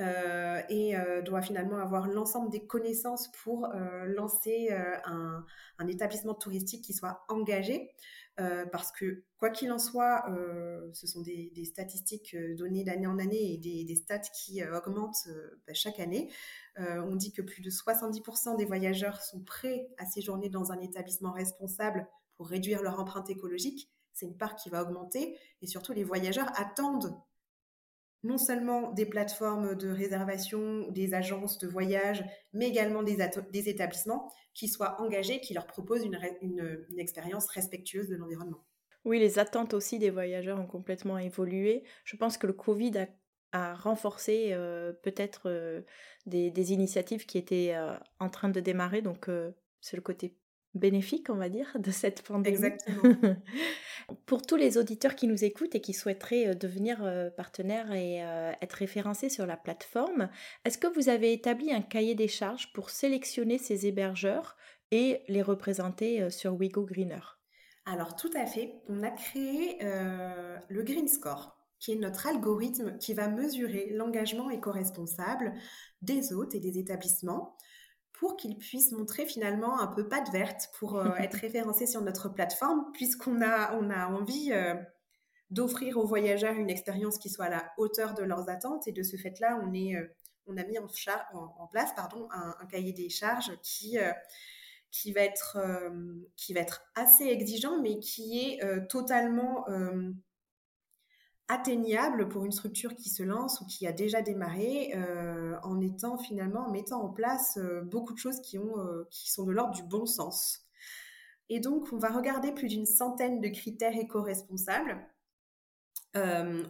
euh, 0.00 0.60
et 0.68 0.94
doit 1.24 1.42
finalement 1.42 1.78
avoir 1.78 2.08
l'ensemble 2.08 2.50
des 2.50 2.66
connaissances 2.66 3.30
pour 3.42 3.68
lancer 4.06 4.70
un, 5.04 5.44
établissement 5.88 6.34
touristique 6.34 6.84
qui 6.84 6.94
soit 6.94 7.24
engagé. 7.28 7.92
Euh, 8.40 8.64
parce 8.64 8.90
que 8.92 9.24
quoi 9.36 9.50
qu'il 9.50 9.70
en 9.72 9.78
soit, 9.78 10.24
euh, 10.30 10.88
ce 10.94 11.06
sont 11.06 11.20
des, 11.20 11.52
statistiques 11.66 12.34
euh, 12.34 12.56
données 12.56 12.82
d'année 12.82 13.06
en 13.06 13.18
année 13.18 13.52
et 13.52 13.58
des, 13.58 13.94
stats 13.94 14.20
qui 14.20 14.62
augmentent 14.64 15.28
bah, 15.66 15.74
chaque 15.74 16.00
année. 16.00 16.30
on 16.78 17.14
dit 17.14 17.32
que 17.32 17.42
plus 17.42 17.60
de 17.60 17.70
70% 17.70 18.56
des 18.56 18.64
voyageurs 18.64 19.20
sont 19.20 19.40
prêts 19.40 19.88
à 19.98 20.06
séjourner 20.06 20.48
dans 20.48 20.72
un 20.72 20.80
établissement 20.80 21.32
responsable 21.32 22.08
pour 22.36 22.48
réduire 22.48 22.82
leur 22.82 22.98
empreinte 22.98 23.28
écologique. 23.28 23.90
C'est 24.12 24.26
une 24.26 24.36
part 24.36 24.56
qui 24.56 24.70
va 24.70 24.82
augmenter 24.82 25.38
et 25.60 25.66
surtout 25.66 25.92
les 25.92 26.04
voyageurs 26.04 26.50
attendent 26.58 27.16
non 28.24 28.38
seulement 28.38 28.92
des 28.92 29.06
plateformes 29.06 29.74
de 29.74 29.88
réservation, 29.88 30.88
des 30.90 31.14
agences 31.14 31.58
de 31.58 31.66
voyage, 31.66 32.24
mais 32.52 32.68
également 32.68 33.02
des, 33.02 33.18
établissements 33.68 34.32
qui 34.54 34.68
soient 34.68 35.00
engagés, 35.00 35.40
qui 35.40 35.54
leur 35.54 35.66
proposent 35.66 36.04
une, 36.04 36.98
expérience 36.98 37.48
respectueuse 37.48 38.08
de 38.08 38.16
l'environnement. 38.16 38.64
Oui, 39.04 39.18
les 39.18 39.40
attentes 39.40 39.74
aussi 39.74 39.98
des 39.98 40.10
voyageurs 40.10 40.60
ont 40.60 40.66
complètement 40.66 41.18
évolué. 41.18 41.82
Je 42.04 42.16
pense 42.16 42.38
que 42.38 42.46
le 42.46 42.52
Covid 42.52 43.08
a, 43.50 43.74
renforcé 43.74 44.50
euh, 44.52 44.92
peut-être 45.02 45.42
euh, 45.46 45.82
des, 46.24 46.50
des, 46.50 46.72
initiatives 46.72 47.26
qui 47.26 47.36
étaient 47.36 47.74
euh, 47.74 47.94
en 48.20 48.30
train 48.30 48.48
de 48.48 48.60
démarrer, 48.60 49.02
donc 49.02 49.28
c'est 49.80 49.96
le 49.96 50.02
côté 50.02 50.36
bénéfique, 50.74 51.28
on 51.30 51.36
va 51.36 51.48
dire, 51.48 51.76
de 51.78 51.90
cette 51.90 52.22
pandémie. 52.22 52.54
Exactement. 52.54 53.02
Pour 54.26 54.42
tous 54.42 54.56
les 54.56 54.78
auditeurs 54.78 55.14
qui 55.14 55.26
nous 55.26 55.44
écoutent 55.44 55.74
et 55.74 55.80
qui 55.80 55.92
souhaiteraient 55.92 56.48
euh, 56.48 56.54
devenir 56.54 57.02
euh, 57.02 57.30
partenaires 57.30 57.92
et 57.92 58.24
euh, 58.24 58.52
être 58.60 58.74
référencés 58.74 59.28
sur 59.28 59.46
la 59.46 59.56
plateforme, 59.56 60.28
est-ce 60.64 60.78
que 60.78 60.86
vous 60.86 61.08
avez 61.08 61.32
établi 61.32 61.72
un 61.72 61.82
cahier 61.82 62.14
des 62.14 62.28
charges 62.28 62.72
pour 62.72 62.90
sélectionner 62.90 63.58
ces 63.58 63.86
hébergeurs 63.86 64.56
et 64.90 65.22
les 65.28 65.42
représenter 65.42 66.28
sur 66.30 66.54
WeGo 66.54 66.84
Greener? 66.84 67.20
Alors 67.86 68.14
tout 68.14 68.30
à 68.34 68.46
fait, 68.46 68.74
on 68.88 69.02
a 69.02 69.10
créé 69.10 69.78
le 69.80 70.82
Green 70.82 71.08
Score 71.08 71.56
qui 71.78 71.92
est 71.92 71.96
notre 71.96 72.28
algorithme 72.28 72.96
qui 72.98 73.12
va 73.12 73.26
mesurer 73.28 73.88
l'engagement 73.90 74.50
éco-responsable 74.50 75.54
des 76.00 76.32
hôtes 76.32 76.54
et 76.54 76.60
des 76.60 76.78
établissements 76.78 77.56
pour 78.22 78.36
qu'ils 78.36 78.56
puissent 78.56 78.92
montrer 78.92 79.26
finalement 79.26 79.80
un 79.80 79.88
peu 79.88 80.06
patte 80.06 80.30
verte 80.30 80.70
pour 80.78 80.96
euh, 80.96 81.10
être 81.18 81.34
référencés 81.34 81.88
sur 81.88 82.02
notre 82.02 82.28
plateforme, 82.28 82.84
puisqu'on 82.92 83.42
a, 83.42 83.74
on 83.74 83.90
a 83.90 84.06
envie 84.06 84.52
euh, 84.52 84.74
d'offrir 85.50 85.98
aux 85.98 86.06
voyageurs 86.06 86.54
une 86.54 86.70
expérience 86.70 87.18
qui 87.18 87.30
soit 87.30 87.46
à 87.46 87.50
la 87.50 87.72
hauteur 87.78 88.14
de 88.14 88.22
leurs 88.22 88.48
attentes. 88.48 88.86
Et 88.86 88.92
de 88.92 89.02
ce 89.02 89.16
fait-là, 89.16 89.60
on, 89.64 89.74
est, 89.74 89.96
euh, 89.96 90.06
on 90.46 90.56
a 90.56 90.62
mis 90.62 90.78
en, 90.78 90.86
en, 91.34 91.66
place 91.66 91.92
pardon, 91.96 92.28
un, 92.30 92.54
un, 92.60 92.66
cahier 92.66 92.92
des 92.92 93.08
charges 93.08 93.58
qui, 93.60 93.98
qui, 94.92 95.12
va 95.12 95.22
être, 95.22 95.58
qui 96.36 96.54
va 96.54 96.60
être 96.60 96.84
assez 96.94 97.24
exigeant, 97.24 97.82
mais 97.82 97.98
qui 97.98 98.38
est 98.38 98.86
totalement 98.86 99.66
atteignable 101.48 102.28
pour 102.28 102.44
une 102.44 102.52
structure 102.52 102.94
qui 102.94 103.10
se 103.10 103.22
lance 103.22 103.60
ou 103.60 103.66
qui 103.66 103.86
a 103.86 103.92
déjà 103.92 104.22
démarré 104.22 104.92
euh, 104.94 105.56
en 105.62 105.80
étant 105.80 106.16
finalement 106.16 106.66
en 106.66 106.70
mettant 106.70 107.02
en 107.02 107.10
place 107.10 107.58
euh, 107.58 107.82
beaucoup 107.82 108.14
de 108.14 108.18
choses 108.18 108.40
qui, 108.40 108.58
ont, 108.58 108.78
euh, 108.78 109.06
qui 109.10 109.30
sont 109.30 109.44
de 109.44 109.52
l'ordre 109.52 109.74
du 109.74 109.82
bon 109.82 110.06
sens. 110.06 110.66
Et 111.48 111.60
donc, 111.60 111.92
on 111.92 111.98
va 111.98 112.08
regarder 112.08 112.52
plus 112.52 112.68
d'une 112.68 112.86
centaine 112.86 113.40
de 113.40 113.48
critères 113.48 113.96
éco-responsables 113.96 115.06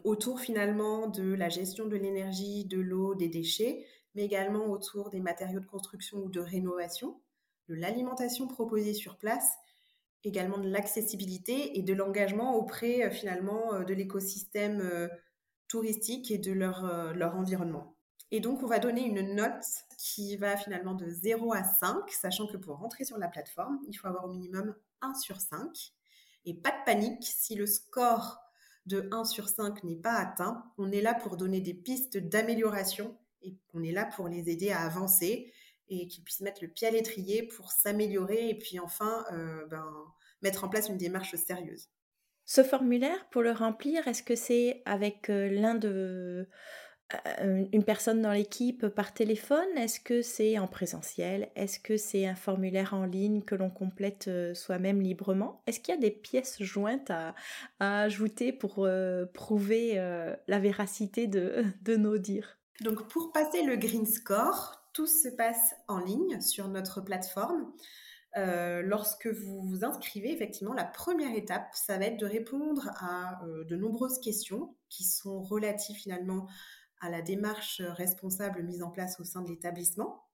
autour 0.05 0.39
finalement 0.39 1.09
de 1.09 1.35
la 1.35 1.49
gestion 1.49 1.87
de 1.89 1.97
l'énergie, 1.97 2.65
de 2.65 2.79
l'eau, 2.79 3.17
des 3.17 3.29
déchets, 3.29 3.85
mais 4.15 4.25
également 4.25 4.67
autour 4.67 5.11
des 5.11 5.19
matériaux 5.19 5.59
de 5.59 5.67
construction 5.67 6.19
ou 6.19 6.29
de 6.29 6.39
rénovation, 6.39 7.21
de 7.69 7.75
l'alimentation 7.75 8.47
proposée 8.47 8.95
sur 8.95 9.17
place 9.17 9.51
également 10.25 10.59
de 10.59 10.69
l'accessibilité 10.69 11.79
et 11.79 11.83
de 11.83 11.95
l'engagement 11.95 12.55
auprès 12.57 13.05
euh, 13.05 13.11
finalement 13.11 13.75
euh, 13.75 13.85
de 13.85 13.95
l'écosystème 13.95 14.81
euh, 14.81 15.09
touristique 15.69 16.31
et 16.31 16.39
de 16.39 16.53
leur, 16.53 17.15
leur 17.15 17.35
environnement. 17.35 17.97
Et 18.31 18.41
donc, 18.41 18.63
on 18.63 18.67
va 18.67 18.79
donner 18.79 19.07
une 19.07 19.35
note 19.35 19.65
qui 19.97 20.37
va 20.37 20.59
finalement 20.59 20.95
de 20.95 21.09
0 21.09 21.55
à 21.55 21.65
5, 21.65 22.11
sachant 22.11 22.47
que 22.47 22.59
pour 22.59 22.77
rentrer 22.77 23.05
sur 23.05 23.17
la 23.17 23.29
plateforme, 23.29 23.79
il 23.89 23.95
faut 23.95 24.07
avoir 24.07 24.27
au 24.27 24.29
minimum 24.29 24.75
1 25.01 25.15
sur 25.15 25.41
5. 25.41 25.95
Et 26.45 26.53
pas 26.53 26.73
de 26.73 26.85
panique, 26.85 27.25
si 27.25 27.55
le 27.55 27.65
score 27.65 28.39
de 28.85 29.09
1 29.13 29.25
sur 29.25 29.49
5 29.49 29.83
n'est 29.85 29.97
pas 29.97 30.15
atteint, 30.15 30.63
on 30.77 30.93
est 30.93 31.01
là 31.01 31.15
pour 31.15 31.39
donner 31.39 31.61
des 31.61 31.75
pistes 31.75 32.19
d'amélioration 32.19 33.17
et 33.43 33.57
on 33.73 33.83
est 33.83 33.93
là 33.93 34.05
pour 34.05 34.29
les 34.29 34.51
aider 34.51 34.71
à 34.73 34.81
avancer 34.81 35.53
et 35.89 36.07
qu'ils 36.07 36.25
puissent 36.25 36.41
mettre 36.41 36.63
le 36.63 36.69
pied 36.69 36.89
à 36.89 36.91
l'étrier 36.91 37.43
pour 37.43 37.71
s'améliorer 37.71 38.49
et 38.49 38.59
puis 38.59 38.79
enfin 38.79 39.25
euh, 39.33 39.67
ben, 39.67 39.87
mettre 40.43 40.65
en 40.65 40.69
place 40.69 40.89
une 40.89 40.99
démarche 40.99 41.35
sérieuse. 41.37 41.89
Ce 42.45 42.63
formulaire, 42.63 43.29
pour 43.31 43.43
le 43.43 43.53
remplir, 43.53 44.09
est-ce 44.09 44.23
que 44.23 44.35
c'est 44.35 44.83
avec 44.85 45.31
euh, 45.31 45.49
l'un 45.49 45.75
de 45.75 46.49
euh, 47.39 47.65
une 47.73 47.85
personne 47.85 48.21
dans 48.21 48.33
l'équipe 48.33 48.89
par 48.89 49.15
téléphone? 49.15 49.69
Est-ce 49.77 50.01
que 50.01 50.23
c'est 50.23 50.59
en 50.59 50.67
présentiel? 50.67 51.51
Est-ce 51.55 51.79
que 51.79 51.97
c'est 51.97 52.27
un 52.27 52.35
formulaire 52.35 52.95
en 52.95 53.05
ligne 53.05 53.43
que 53.43 53.55
l'on 53.55 53.71
complète 53.71 54.29
soi-même 54.55 55.01
librement? 55.01 55.63
Est-ce 55.67 55.79
qu'il 55.79 55.95
y 55.95 55.99
a 55.99 56.01
des 56.01 56.11
pièces 56.11 56.61
jointes 56.63 57.11
à, 57.11 57.35
ajouter 57.79 58.53
pour 58.53 58.89
prouver 59.35 59.95
la 60.49 60.59
véracité 60.59 61.27
de, 61.27 61.65
de 61.83 61.97
nos 61.97 62.19
dires? 62.19 62.59
Donc 62.81 63.07
pour 63.09 63.33
passer 63.33 63.63
le 63.63 63.77
Green 63.77 64.07
Score, 64.07 64.82
tout 64.93 65.07
se 65.07 65.29
passe 65.29 65.75
en 65.89 65.99
ligne 65.99 66.41
sur 66.41 66.69
notre 66.69 67.01
plateforme. 67.01 67.73
Euh, 68.37 68.81
lorsque 68.83 69.27
vous 69.27 69.63
vous 69.63 69.85
inscrivez, 69.85 70.33
effectivement, 70.33 70.73
la 70.73 70.85
première 70.85 71.35
étape, 71.35 71.69
ça 71.75 71.99
va 71.99 72.07
être 72.07 72.19
de 72.19 72.27
répondre 72.27 72.91
à 72.97 73.45
euh, 73.45 73.65
de 73.65 73.77
nombreuses 73.77 74.21
questions 74.21 74.75
qui 74.89 75.05
sont 75.05 75.43
relatives 75.43 75.97
finalement 75.97 76.49
à 77.01 77.11
la 77.11 77.21
démarche 77.21 77.83
responsable 77.83 78.63
mise 78.63 78.83
en 78.83 78.91
place 78.91 79.21
au 79.21 79.25
sein 79.25 79.43
de 79.43 79.49
l'établissement. 79.49 80.25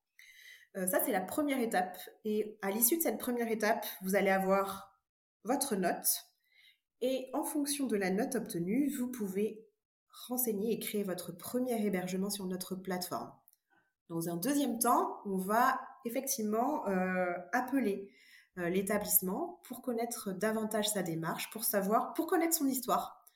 Euh, 0.76 0.86
ça, 0.86 1.00
c'est 1.04 1.12
la 1.12 1.20
première 1.20 1.60
étape. 1.60 1.98
Et 2.24 2.58
à 2.62 2.70
l'issue 2.70 2.98
de 2.98 3.02
cette 3.02 3.18
première 3.18 3.50
étape, 3.50 3.84
vous 4.02 4.14
allez 4.14 4.30
avoir 4.30 5.00
votre 5.44 5.74
note. 5.74 6.06
Et 7.00 7.30
en 7.32 7.42
fonction 7.42 7.86
de 7.86 7.96
la 7.96 8.10
note 8.10 8.34
obtenue, 8.34 8.92
vous 8.96 9.10
pouvez 9.10 9.66
renseigner 10.28 10.72
et 10.72 10.78
créer 10.78 11.04
votre 11.04 11.32
premier 11.32 11.84
hébergement 11.84 12.30
sur 12.30 12.46
notre 12.46 12.74
plateforme. 12.74 13.32
Dans 14.08 14.30
un 14.30 14.36
deuxième 14.36 14.78
temps, 14.78 15.20
on 15.26 15.36
va 15.36 15.78
effectivement 16.06 16.88
euh, 16.88 17.32
appeler 17.52 18.10
euh, 18.56 18.70
l'établissement 18.70 19.60
pour 19.64 19.82
connaître 19.82 20.32
davantage 20.32 20.88
sa 20.88 21.02
démarche, 21.02 21.50
pour 21.50 21.64
savoir, 21.64 22.14
pour 22.14 22.26
connaître 22.26 22.54
son 22.54 22.66
histoire. 22.66 23.26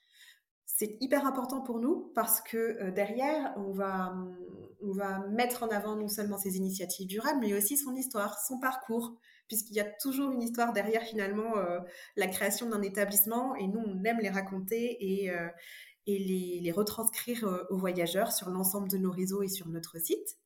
C'est 0.64 0.96
hyper 1.00 1.26
important 1.26 1.60
pour 1.60 1.78
nous 1.78 2.10
parce 2.14 2.40
que 2.40 2.56
euh, 2.56 2.90
derrière, 2.90 3.52
on 3.58 3.72
va, 3.72 4.14
on 4.82 4.92
va 4.92 5.18
mettre 5.28 5.62
en 5.62 5.68
avant 5.68 5.94
non 5.94 6.08
seulement 6.08 6.38
ses 6.38 6.56
initiatives 6.56 7.06
durables, 7.06 7.40
mais 7.40 7.52
aussi 7.52 7.76
son 7.76 7.94
histoire, 7.94 8.40
son 8.40 8.58
parcours, 8.58 9.14
puisqu'il 9.48 9.76
y 9.76 9.80
a 9.80 9.90
toujours 10.00 10.32
une 10.32 10.42
histoire 10.42 10.72
derrière 10.72 11.02
finalement 11.02 11.52
la 12.16 12.26
création 12.26 12.70
d'un 12.70 12.80
établissement 12.80 13.54
et 13.56 13.66
nous, 13.66 13.80
on 13.80 14.02
aime 14.04 14.20
les 14.20 14.30
raconter 14.30 14.96
et, 14.98 15.26
et 16.06 16.18
les, 16.18 16.60
les 16.62 16.72
retranscrire 16.72 17.66
aux 17.68 17.76
voyageurs 17.76 18.32
sur 18.32 18.48
l'ensemble 18.48 18.88
de 18.88 18.96
nos 18.96 19.10
réseaux 19.10 19.42
et 19.42 19.48
sur 19.48 19.68
notre 19.68 19.98
site. 19.98 20.38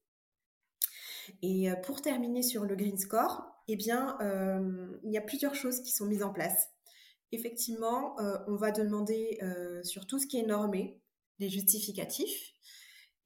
Et 1.43 1.69
pour 1.85 2.03
terminer 2.03 2.43
sur 2.43 2.65
le 2.65 2.77
Green 2.77 2.99
Score, 2.99 3.47
eh 3.69 3.77
bien, 3.77 4.19
il 5.03 5.13
y 5.13 5.19
a 5.19 5.23
plusieurs 5.23 5.55
choses 5.55 5.81
qui 5.81 5.93
sont 5.93 6.07
mises 6.07 6.23
en 6.23 6.33
place. 6.33 6.69
Effectivement, 7.33 8.17
on 8.47 8.57
va 8.57 8.71
demander 8.71 9.39
sur 9.83 10.07
tout 10.07 10.19
ce 10.19 10.27
qui 10.27 10.39
est 10.39 10.47
normé, 10.47 11.01
des 11.39 11.49
justificatifs, 11.49 12.55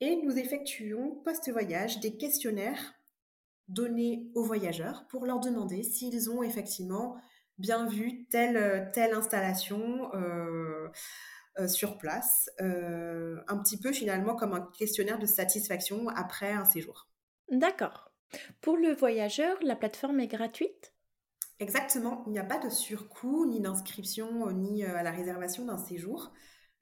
et 0.00 0.16
nous 0.22 0.36
effectuons 0.38 1.20
post-voyage 1.24 2.00
des 2.00 2.16
questionnaires 2.16 2.94
donnés 3.68 4.30
aux 4.34 4.42
voyageurs 4.42 5.06
pour 5.08 5.26
leur 5.26 5.40
demander 5.40 5.82
s'ils 5.82 6.30
ont 6.30 6.42
effectivement 6.42 7.20
bien 7.58 7.86
vu 7.86 8.26
telle, 8.30 8.90
telle 8.92 9.14
installation 9.14 10.12
euh, 10.14 10.88
euh, 11.58 11.68
sur 11.68 11.98
place, 11.98 12.50
euh, 12.60 13.36
un 13.48 13.58
petit 13.58 13.78
peu 13.78 13.92
finalement 13.92 14.34
comme 14.34 14.54
un 14.54 14.68
questionnaire 14.76 15.18
de 15.18 15.26
satisfaction 15.26 16.08
après 16.08 16.52
un 16.52 16.64
séjour. 16.64 17.09
D'accord. 17.50 18.12
Pour 18.60 18.76
le 18.76 18.94
voyageur, 18.94 19.56
la 19.62 19.76
plateforme 19.76 20.20
est 20.20 20.28
gratuite? 20.28 20.94
Exactement, 21.58 22.22
il 22.26 22.32
n'y 22.32 22.38
a 22.38 22.44
pas 22.44 22.58
de 22.58 22.70
surcoût 22.70 23.44
ni 23.46 23.60
d'inscription 23.60 24.50
ni 24.52 24.84
à 24.84 25.02
la 25.02 25.10
réservation 25.10 25.66
d'un 25.66 25.76
séjour. 25.76 26.32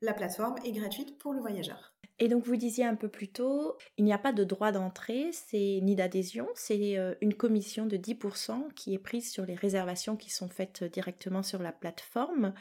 La 0.00 0.14
plateforme 0.14 0.56
est 0.64 0.72
gratuite 0.72 1.18
pour 1.18 1.32
le 1.32 1.40
voyageur. 1.40 1.94
Et 2.20 2.28
donc 2.28 2.44
vous 2.44 2.56
disiez 2.56 2.84
un 2.84 2.96
peu 2.96 3.08
plus 3.08 3.28
tôt, 3.28 3.76
il 3.96 4.04
n'y 4.04 4.12
a 4.12 4.18
pas 4.18 4.32
de 4.32 4.42
droit 4.42 4.72
d'entrée, 4.72 5.30
c'est 5.32 5.80
ni 5.82 5.94
d'adhésion, 5.94 6.48
c'est 6.54 6.98
euh, 6.98 7.14
une 7.20 7.34
commission 7.34 7.86
de 7.86 7.96
10% 7.96 8.72
qui 8.74 8.92
est 8.94 8.98
prise 8.98 9.30
sur 9.30 9.46
les 9.46 9.54
réservations 9.54 10.16
qui 10.16 10.30
sont 10.30 10.48
faites 10.48 10.82
directement 10.82 11.44
sur 11.44 11.62
la 11.62 11.72
plateforme. 11.72 12.54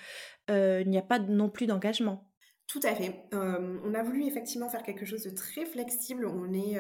Euh, 0.52 0.82
il 0.82 0.90
n'y 0.90 0.98
a 0.98 1.04
pas 1.04 1.18
non 1.18 1.50
plus 1.50 1.66
d'engagement. 1.66 2.30
Tout 2.68 2.82
à 2.84 2.94
fait. 2.94 3.26
Euh, 3.34 3.80
on 3.84 3.94
a 3.96 4.04
voulu 4.04 4.26
effectivement 4.26 4.70
faire 4.70 4.84
quelque 4.84 5.06
chose 5.06 5.24
de 5.24 5.32
très 5.32 5.66
flexible. 5.66 6.28
On 6.28 6.54
est 6.54 6.78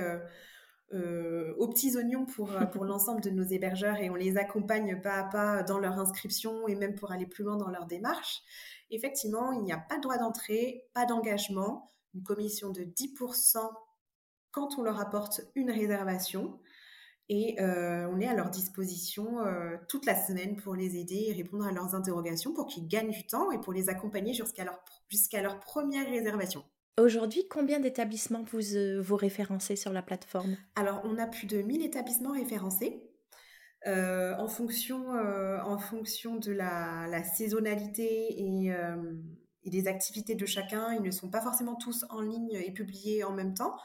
aux 0.91 1.67
petits 1.67 1.97
oignons 1.97 2.25
pour, 2.25 2.49
pour 2.71 2.85
l'ensemble 2.85 3.21
de 3.21 3.29
nos 3.29 3.43
hébergeurs 3.43 3.97
et 3.97 4.09
on 4.09 4.15
les 4.15 4.37
accompagne 4.37 5.01
pas 5.01 5.15
à 5.15 5.23
pas 5.23 5.63
dans 5.63 5.79
leur 5.79 5.99
inscription 5.99 6.67
et 6.67 6.75
même 6.75 6.95
pour 6.95 7.11
aller 7.11 7.25
plus 7.25 7.43
loin 7.43 7.57
dans 7.57 7.69
leur 7.69 7.85
démarche. 7.85 8.41
Effectivement, 8.89 9.51
il 9.51 9.63
n'y 9.63 9.73
a 9.73 9.77
pas 9.77 9.97
de 9.97 10.01
droit 10.01 10.17
d'entrée, 10.17 10.85
pas 10.93 11.05
d'engagement 11.05 11.91
une 12.13 12.23
commission 12.23 12.71
de 12.71 12.81
10% 12.81 13.59
quand 14.51 14.77
on 14.77 14.81
leur 14.81 14.99
apporte 14.99 15.41
une 15.55 15.71
réservation. 15.71 16.59
Et 17.29 17.59
euh, 17.59 18.07
on 18.09 18.21
est 18.21 18.27
à 18.27 18.33
leur 18.33 18.49
disposition 18.49 19.41
euh, 19.41 19.75
toute 19.89 20.05
la 20.05 20.15
semaine 20.15 20.55
pour 20.55 20.75
les 20.75 20.95
aider 20.95 21.25
et 21.27 21.33
répondre 21.33 21.67
à 21.67 21.73
leurs 21.73 21.93
interrogations 21.93 22.53
pour 22.53 22.67
qu'ils 22.67 22.87
gagnent 22.87 23.11
du 23.11 23.27
temps 23.27 23.51
et 23.51 23.59
pour 23.59 23.73
les 23.73 23.89
accompagner 23.89 24.33
jusqu'à 24.33 24.63
leur, 24.63 24.79
jusqu'à 25.09 25.41
leur 25.41 25.59
première 25.59 26.07
réservation. 26.07 26.63
Aujourd'hui, 26.99 27.47
combien 27.49 27.79
d'établissements 27.79 28.43
vous, 28.43 28.75
euh, 28.75 29.01
vous 29.01 29.15
référencez 29.15 29.75
sur 29.75 29.93
la 29.93 30.01
plateforme? 30.01 30.57
Alors, 30.75 31.01
on 31.05 31.17
a 31.17 31.27
plus 31.27 31.47
de 31.47 31.61
1000 31.61 31.83
établissements 31.83 32.31
référencés. 32.31 33.03
en, 33.85 34.47
fonction, 34.47 35.09
en 35.09 35.77
fonction 35.77 36.35
de 36.35 36.51
la, 36.51 37.23
saisonnalité 37.23 38.41
et 38.41 39.69
des 39.69 39.87
activités 39.87 40.35
de 40.35 40.45
chacun. 40.45 40.93
Ils 40.93 41.03
ne 41.03 41.11
sont 41.11 41.29
pas 41.29 41.41
forcément 41.41 41.75
tous 41.75 42.05
en 42.09 42.21
ligne 42.21 42.53
et 42.53 42.73
publiés 42.73 43.23
en 43.23 43.31
même 43.31 43.53
temps, 43.53 43.75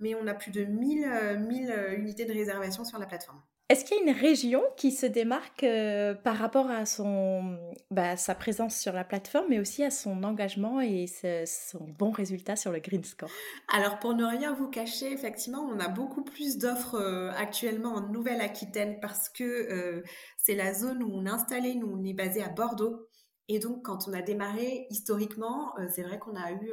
mais 0.00 0.14
on 0.14 0.26
a 0.26 0.34
plus 0.34 0.50
de 0.50 0.64
1000, 0.64 1.38
1000 1.46 1.70
euh, 1.70 1.96
unités 1.96 2.24
de 2.24 2.32
réservation 2.32 2.84
sur 2.84 2.98
la 2.98 3.06
plateforme. 3.06 3.40
Est-ce 3.68 3.84
qu'il 3.84 3.96
y 3.98 4.00
a 4.00 4.02
une 4.02 4.18
région 4.18 4.62
qui 4.76 4.90
se 4.90 5.06
démarque 5.06 5.62
euh, 5.62 6.12
par 6.12 6.36
rapport 6.36 6.68
à 6.68 6.86
son, 6.86 7.56
bah, 7.92 8.16
sa 8.16 8.34
présence 8.34 8.76
sur 8.76 8.92
la 8.92 9.04
plateforme, 9.04 9.46
mais 9.48 9.60
aussi 9.60 9.84
à 9.84 9.92
son 9.92 10.24
engagement 10.24 10.80
et 10.80 11.06
son 11.46 11.86
bon 11.96 12.10
résultat 12.10 12.56
sur 12.56 12.72
le 12.72 12.80
Green 12.80 13.04
Score? 13.04 13.30
Alors, 13.72 14.00
pour 14.00 14.14
ne 14.14 14.24
rien 14.24 14.52
vous 14.54 14.66
cacher, 14.66 15.12
effectivement, 15.12 15.60
on 15.60 15.78
a 15.78 15.86
beaucoup 15.86 16.24
plus 16.24 16.58
d'offres 16.58 16.96
euh, 16.96 17.30
actuellement 17.36 17.94
en 17.94 18.08
Nouvelle-Aquitaine 18.08 18.98
parce 19.00 19.28
que 19.28 20.02
c'est 20.36 20.56
la 20.56 20.74
zone 20.74 21.04
où 21.04 21.12
on 21.12 21.24
est 21.26 21.30
installé. 21.30 21.76
Nous, 21.76 21.86
on 21.86 22.04
est 22.04 22.14
basé 22.14 22.42
à 22.42 22.48
Bordeaux. 22.48 23.06
Et 23.52 23.58
donc, 23.58 23.84
quand 23.84 24.06
on 24.06 24.12
a 24.12 24.22
démarré, 24.22 24.86
historiquement, 24.90 25.76
euh, 25.80 25.88
c'est 25.92 26.04
vrai 26.04 26.20
qu'on 26.20 26.36
a 26.36 26.52
eu, 26.52 26.70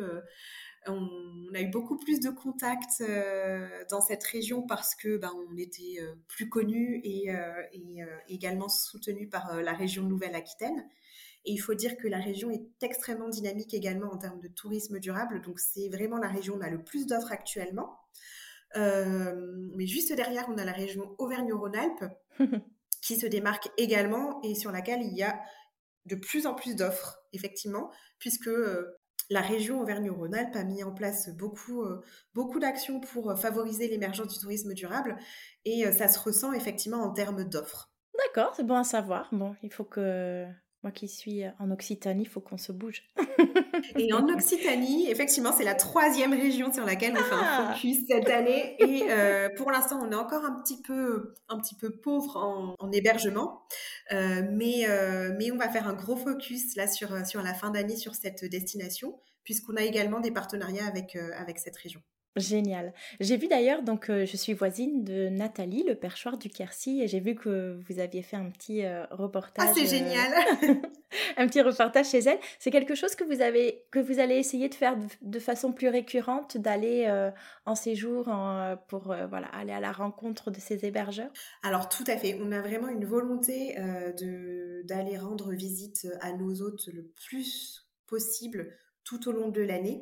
euh, 0.88 0.92
on, 0.92 1.54
a 1.56 1.62
eu 1.62 1.68
beaucoup 1.68 1.98
plus 1.98 2.20
de 2.20 2.30
contacts 2.30 3.02
euh, 3.02 3.68
dans 3.90 4.02
cette 4.02 4.24
région 4.24 4.62
parce 4.64 4.96
que 4.96 5.18
ben, 5.18 5.32
on 5.50 5.58
était 5.58 5.98
plus 6.28 6.50
connus 6.50 7.02
et, 7.04 7.30
et 7.74 8.04
également 8.28 8.70
soutenus 8.70 9.30
par 9.30 9.62
la 9.62 9.74
région 9.74 10.04
Nouvelle-Aquitaine. 10.04 10.88
Et 11.46 11.54
il 11.54 11.58
faut 11.58 11.74
dire 11.74 11.96
que 11.96 12.08
la 12.08 12.20
région 12.20 12.52
est 12.52 12.66
extrêmement 12.82 13.30
dynamique 13.30 13.74
également 13.74 14.12
en 14.12 14.18
termes 14.18 14.42
de 14.42 14.50
tourisme 14.50 15.00
durable. 15.00 15.42
Donc, 15.42 15.60
c'est 15.60 15.88
vraiment 15.88 16.18
la 16.18 16.28
région 16.28 16.56
où 16.56 16.58
on 16.58 16.62
a 16.62 16.70
le 16.70 16.84
plus 16.84 17.08
d'offres 17.08 17.32
actuellement. 17.32 17.98
mais 18.76 19.88
juste 19.88 20.14
derrière, 20.14 20.46
on 20.50 20.58
a 20.58 20.66
la 20.66 20.74
région 20.74 21.16
Auvergne-Rhône-Alpes 21.18 22.06
qui 23.02 23.16
se 23.16 23.26
démarque 23.26 23.70
également 23.78 24.42
et 24.44 24.54
sur 24.54 24.72
laquelle 24.72 25.02
il 25.02 25.16
y 25.16 25.24
a 25.24 25.40
de 26.08 26.16
plus 26.16 26.48
en 26.48 26.56
plus 26.56 26.76
d'offres, 26.76 27.20
effectivement, 27.34 27.92
puisque 28.20 28.48
euh, 28.48 28.97
la 29.30 29.42
région 29.42 29.82
Auvergne-Rhône-Alpes 29.82 30.56
a 30.56 30.64
mis 30.64 30.84
en 30.84 30.92
place 30.92 31.30
beaucoup, 31.36 31.84
euh, 31.84 32.04
beaucoup 32.34 32.60
d'actions 32.60 33.00
pour 33.00 33.32
euh, 33.32 33.36
favoriser 33.36 33.88
l'émergence 33.88 34.34
du 34.34 34.40
tourisme 34.40 34.74
durable 34.74 35.18
et 35.66 35.92
ça 35.92 36.08
se 36.08 36.20
ressent 36.20 36.54
effectivement 36.54 37.04
en 37.04 37.12
termes 37.12 37.44
d'offres. 37.44 37.92
D'accord, 38.18 38.54
c'est 38.56 38.66
bon 38.66 38.78
à 38.78 38.84
savoir. 38.84 39.28
Bon, 39.32 39.56
il 39.64 39.72
faut 39.72 39.84
que 39.84 40.48
moi 40.88 40.94
qui 40.94 41.10
suis 41.10 41.44
en 41.60 41.70
Occitanie, 41.70 42.22
il 42.22 42.30
faut 42.30 42.40
qu'on 42.40 42.58
se 42.58 42.72
bouge. 42.72 43.04
Et 43.98 44.14
en 44.14 44.30
Occitanie, 44.30 45.10
effectivement, 45.10 45.52
c'est 45.52 45.66
la 45.66 45.76
troisième 45.76 46.32
région 46.32 46.72
sur 46.72 46.86
laquelle 46.86 47.12
on 47.12 47.24
fait 47.24 47.36
un 47.36 47.42
ah. 47.44 47.74
focus 47.74 47.98
cette 48.08 48.30
année. 48.30 48.78
Et 48.80 49.12
euh, 49.12 49.50
pour 49.58 49.70
l'instant, 49.70 50.00
on 50.02 50.10
est 50.10 50.16
encore 50.16 50.46
un 50.46 50.62
petit 50.62 50.82
peu, 50.82 51.34
un 51.50 51.60
petit 51.60 51.76
peu 51.76 51.90
pauvre 51.90 52.38
en, 52.80 52.92
hébergement. 52.94 53.64
Euh, 54.14 54.44
mais, 54.50 54.88
euh, 54.88 55.36
mais 55.38 55.52
on 55.52 55.58
va 55.58 55.68
faire 55.68 55.90
un 55.90 55.94
gros 55.94 56.16
focus 56.16 56.78
là 56.78 56.88
sur, 56.88 57.28
sur 57.28 57.42
la 57.42 57.54
fin 57.54 57.70
d'année 57.70 57.98
sur 57.98 58.16
cette 58.16 58.46
destination, 58.46 59.20
puisqu'on 59.44 59.76
a 59.76 59.82
également 59.82 60.22
des 60.22 60.32
partenariats 60.32 60.88
avec, 60.88 61.18
avec 61.18 61.60
cette 61.60 61.76
région. 61.76 62.02
Génial. 62.38 62.94
J'ai 63.20 63.36
vu 63.38 63.48
d'ailleurs, 63.48 63.82
donc 63.82 64.10
euh, 64.10 64.26
je 64.26 64.38
suis 64.38 64.54
voisine 64.54 65.04
de 65.04 65.28
Nathalie, 65.30 65.84
le 65.84 65.96
perchoir 65.96 66.38
du 66.38 66.50
Quercy, 66.50 67.02
et 67.02 67.08
j'ai 67.08 67.20
vu 67.20 67.36
que 67.36 67.80
vous 67.88 68.00
aviez 68.00 68.22
fait 68.22 68.36
un 68.36 68.50
petit 68.50 68.86
euh, 68.86 69.06
reportage. 69.10 69.68
Ah, 69.68 69.74
c'est 69.76 69.86
euh, 69.86 69.98
génial 69.98 70.32
Un 71.38 71.48
petit 71.48 71.62
reportage 71.62 72.10
chez 72.10 72.20
elle. 72.20 72.38
C'est 72.60 72.70
quelque 72.70 72.94
chose 72.94 73.16
que 73.16 73.24
vous, 73.24 73.42
avez, 73.42 73.86
que 73.92 74.00
vous 74.00 74.20
allez 74.20 74.36
essayer 74.36 74.70
de 74.70 74.76
faire 74.76 74.96
de, 75.22 75.40
façon 75.40 75.72
plus 75.72 75.88
récurrente, 75.88 76.58
d'aller 76.58 77.10
en 77.66 77.76
séjour 77.76 78.26
pour 78.90 79.16
voilà, 79.30 79.48
aller 79.54 79.72
à 79.72 79.80
la 79.80 79.94
rencontre 79.94 80.52
de 80.52 80.60
ces 80.60 80.86
hébergeurs? 80.86 81.32
Alors, 81.64 81.88
tout 81.88 82.04
à 82.08 82.18
fait. 82.18 82.38
On 82.42 82.52
a 82.52 82.62
vraiment 82.62 82.90
une 82.90 83.06
volonté 83.06 83.78
d'aller 84.84 85.18
rendre 85.18 85.54
visite 85.54 86.08
à 86.20 86.34
nos 86.34 86.62
hôtes 86.62 86.90
le 86.92 87.10
plus 87.26 87.88
possible 88.06 88.76
tout 89.06 89.30
au 89.30 89.32
long 89.32 89.48
de 89.48 89.62
l'année. 89.62 90.02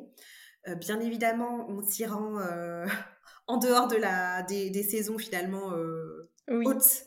Euh, 0.68 0.74
bien 0.74 1.00
évidemment, 1.00 1.66
on 1.68 1.82
s'y 1.82 2.04
rend 2.06 2.38
euh, 2.38 2.86
en 3.46 3.56
dehors 3.56 3.88
de 3.88 3.96
la, 3.96 4.42
des, 4.42 4.82
saisons 4.82 5.18
finalement 5.18 5.72
euh, 5.72 6.30
hautes. 6.48 7.04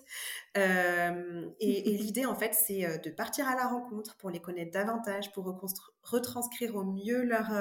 et, 0.55 1.97
l'idée, 1.97 2.25
en 2.25 2.35
fait, 2.35 2.53
c'est 2.53 2.99
de 2.99 3.09
partir 3.09 3.47
à 3.47 3.55
la 3.55 3.67
rencontre 3.67 4.15
pour 4.17 4.29
les 4.29 4.39
connaître 4.39 4.71
davantage, 4.71 5.31
pour 5.33 5.59
retranscrire 6.03 6.75
au 6.75 6.83
mieux 6.83 7.23
leur, 7.23 7.51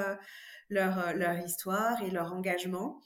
leur, 0.69 1.15
leur, 1.15 1.37
histoire 1.39 2.01
et 2.03 2.11
leur 2.11 2.33
engagement. 2.33 2.99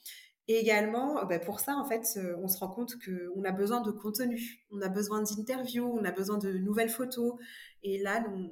Et 0.50 0.60
également, 0.60 1.24
bah, 1.26 1.40
pour 1.40 1.62
ça, 1.62 1.76
en 1.76 1.86
fait, 1.86 2.20
on 2.38 2.48
se 2.48 2.58
rend 2.58 2.68
compte 2.68 2.96
qu'on 3.04 3.44
a 3.44 3.52
besoin 3.52 3.82
de 3.82 3.92
contenu, 3.92 4.66
on 4.72 4.82
a 4.82 4.90
besoin 4.90 5.22
d'interviews, 5.22 5.86
on 5.86 6.04
a 6.04 6.12
besoin 6.12 6.38
de 6.38 6.52
nouvelles 6.52 6.90
photos. 6.90 7.34
Et 7.82 7.98
là, 8.00 8.26
on, 8.28 8.50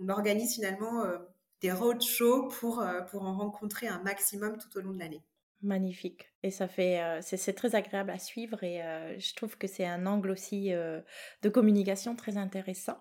on 0.00 0.08
organise 0.08 0.54
finalement 0.54 1.04
des 1.60 1.72
roadshows 1.72 2.48
pour, 2.48 2.80
euh, 2.80 3.00
pour 3.02 3.22
en 3.22 3.36
rencontrer 3.36 3.86
un 3.88 4.02
maximum 4.02 4.58
tout 4.58 4.78
au 4.78 4.80
long 4.80 4.92
de 4.92 4.98
l'année. 4.98 5.22
Magnifique. 5.62 6.32
Et 6.42 6.50
ça 6.50 6.68
fait, 6.68 7.02
euh, 7.02 7.20
c'est 7.22 7.52
très 7.52 7.74
agréable 7.74 8.10
à 8.10 8.18
suivre 8.18 8.64
et 8.64 8.82
euh, 8.82 9.18
je 9.18 9.34
trouve 9.34 9.58
que 9.58 9.66
c'est 9.66 9.84
un 9.84 10.06
angle 10.06 10.30
aussi 10.30 10.70
de 10.70 11.48
communication 11.48 12.16
très 12.16 12.38
intéressant. 12.38 12.98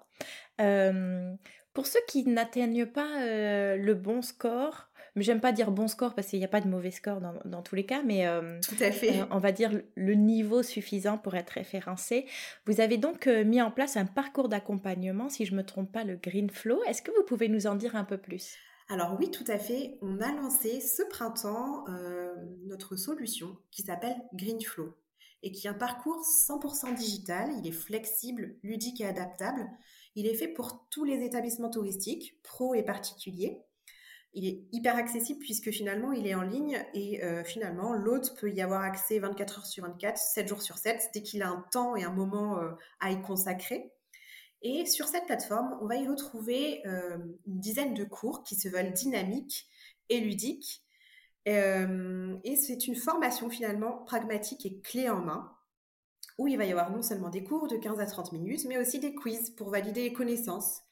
pour 0.58 1.88
ceux 1.88 2.02
qui 2.08 2.26
n'atteignent 2.26 2.86
pas 2.86 3.26
le 3.26 3.94
bon 3.94 4.22
score, 4.22 4.89
mais 5.16 5.24
j'aime 5.24 5.42
pas 5.42 5.52
dire 5.52 5.72
bon 5.72 5.88
score 5.88 6.14
parce 6.14 6.28
qu'il 6.28 6.40
n'y 6.40 6.46
a 6.46 6.50
pas 6.50 6.62
de 6.62 6.68
mauvais 6.68 6.92
score 6.92 7.22
dans, 7.22 7.34
dans 7.46 7.62
tous 7.62 7.76
les 7.76 7.86
cas, 7.86 8.02
mais 8.04 8.26
tout 8.62 8.82
à 8.82 8.92
fait. 8.92 9.22
on 9.32 9.40
va 9.40 9.52
dire 9.52 9.72
le 9.96 10.14
niveau 10.14 10.64
suffisant 10.64 11.18
pour 11.18 11.36
être 11.36 11.52
référencé. 11.52 12.26
Vous 12.66 12.82
avez 12.82 12.98
donc 12.98 13.28
mis 13.28 13.62
en 13.62 13.72
place 13.72 13.98
un 13.98 14.06
parcours 14.06 14.50
d'accompagnement, 14.50 15.30
si 15.30 15.46
je 15.46 15.56
me 15.56 15.64
trompe 15.64 15.92
pas, 15.92 16.04
le 16.04 16.16
Green 16.16 16.50
Flow. 16.50 16.82
Est-ce 16.88 17.02
que 17.02 17.12
vous 17.12 17.24
pouvez 17.24 17.50
nous 17.50 17.68
en 17.68 17.76
dire 17.76 17.96
un 17.96 18.04
peu 18.04 18.18
plus? 18.18 18.56
Alors 18.90 19.16
oui, 19.20 19.30
tout 19.30 19.46
à 19.48 19.60
fait. 19.60 20.00
On 20.02 20.20
a 20.20 20.32
lancé 20.34 20.82
ce 20.82 21.04
printemps 21.04 21.86
notre 22.66 22.96
solution 22.96 23.58
qui 23.72 23.84
s'appelle 23.84 24.18
Greenflow 24.34 24.96
et 25.44 25.52
qui 25.52 25.68
est 25.68 25.70
un 25.70 25.76
parcours 25.76 26.22
100% 26.48 26.96
digital. 26.96 27.52
Il 27.60 27.68
est 27.68 27.72
flexible, 27.72 28.56
ludique 28.64 29.02
et 29.02 29.06
adaptable. 29.06 29.68
Il 30.16 30.26
est 30.26 30.34
fait 30.34 30.48
pour 30.48 30.88
tous 30.90 31.06
les 31.06 31.24
établissements 31.24 31.70
touristiques, 31.70 32.42
pros 32.44 32.74
et 32.74 32.84
particuliers. 32.84 33.62
Il 34.34 34.46
est 34.46 34.64
hyper 34.72 34.96
accessible 34.96 35.40
puisque 35.40 35.72
finalement 35.72 36.12
il 36.12 36.28
est 36.28 36.36
en 36.36 36.44
ligne 36.44 36.84
et 36.94 37.24
euh, 37.24 37.44
finalement 37.44 37.94
l'hôte 37.94 38.36
peut 38.40 38.52
y 38.52 38.62
avoir 38.62 38.82
accès 38.82 39.20
24 39.20 39.60
heures 39.60 39.66
sur 39.66 39.84
24, 39.86 40.18
7 40.18 40.48
jours 40.48 40.62
sur 40.62 40.78
7, 40.78 41.10
dès 41.14 41.24
qu'il 41.24 41.42
a 41.42 41.50
un 41.50 41.66
temps 41.72 41.96
et 41.96 42.04
un 42.04 42.12
moment 42.12 42.60
euh, 42.60 42.72
à 43.00 43.12
y 43.12 43.22
consacrer. 43.22 43.92
Et 44.62 44.86
sur 44.86 45.08
cette 45.08 45.26
plateforme, 45.26 45.78
on 45.82 45.88
va 45.88 45.96
y 45.96 46.08
retrouver 46.08 46.86
euh, 46.86 47.18
une 47.48 47.60
dizaine 47.60 47.94
de 47.94 48.04
cours 48.04 48.44
qui 48.44 48.56
se 48.56 48.68
veulent 48.68 48.94
dynamiques 48.94 49.68
et 50.10 50.20
ludiques. 50.20 50.84
et 51.46 52.56
c'est 52.56 52.88
une 52.88 52.96
formation 52.96 53.50
finalement 53.50 54.04
pragmatique 54.04 54.66
et 54.66 54.80
clé 54.82 55.10
en 55.10 55.22
main 55.22 55.52
où 56.38 56.48
il 56.48 56.58
va 56.58 56.66
y 56.66 56.72
avoir 56.72 56.92
non 56.92 57.02
seulement 57.02 57.30
des 57.30 57.44
cours 57.44 57.68
de 57.68 57.78
15 57.78 58.00
à 58.00 58.06
30 58.06 58.34
minutes, 58.34 58.66
mais 58.68 58.78
aussi 58.78 59.00
des 59.00 59.16
quiz 59.16 59.50
pour 59.52 59.70
valider 59.70 60.04
les 60.04 60.14
connaissances 60.14 60.84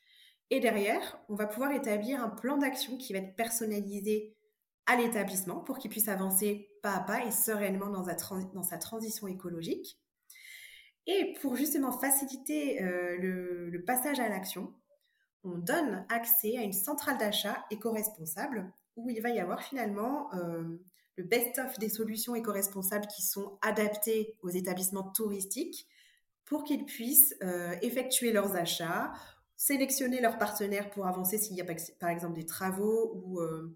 et 0.50 0.60
derrière, 0.60 1.20
on 1.30 1.36
va 1.36 1.46
pouvoir 1.46 1.72
établir 1.72 2.24
un 2.24 2.30
plan 2.30 2.58
d'action 2.58 2.98
qui 2.98 3.14
va 3.14 3.20
être 3.20 3.36
personnalisé 3.36 4.36
à 4.86 4.96
l'établissement 4.96 5.60
pour 5.60 5.78
qu'il 5.78 5.92
puisse 5.92 6.08
avancer 6.08 6.70
pas 6.82 6.96
à 6.96 7.00
pas 7.02 7.26
et 7.26 7.32
sereinement 7.32 7.90
dans, 7.90 8.64
sa, 8.64 8.78
transition 8.78 9.28
écologique. 9.28 10.00
Et 11.06 11.34
pour 11.42 11.56
justement 11.56 11.92
faciliter 11.92 12.82
euh, 12.82 13.18
le, 13.18 13.84
passage 13.86 14.20
à 14.20 14.30
l'action, 14.30 14.74
on 15.44 15.58
donne 15.58 16.06
accès 16.10 16.58
à 16.58 16.62
une 16.62 16.74
centrale 16.74 17.18
d'achat 17.18 17.66
éco-responsable 17.70 18.72
où 18.96 19.10
il 19.10 19.22
va 19.22 19.30
y 19.30 19.40
avoir 19.40 19.62
finalement 19.62 20.34
euh, 20.34 20.64
le 21.18 21.24
best-of 21.24 21.78
des 21.80 21.90
solutions 21.90 22.36
éco-responsables 22.36 23.08
qui 23.08 23.22
sont 23.22 23.58
adaptées 23.62 24.38
aux 24.42 24.50
établissements 24.50 25.12
touristiques 25.12 25.88
pour 26.46 26.64
qu'ils 26.64 26.86
puissent 26.86 27.36
euh, 27.44 27.76
effectuer 27.82 28.32
leurs 28.32 28.56
achats 28.56 29.12
sélectionner 29.58 30.22
leurs 30.22 30.38
partenaires 30.38 30.90
pour 30.92 31.08
avancer 31.08 31.38
s'il 31.40 31.58
y 31.58 31.62
a 31.62 31.66
par 32.00 32.10
exemple 32.10 32.36
des 32.36 32.46
travaux 32.46 33.12
ou, 33.16 33.42
euh, 33.42 33.76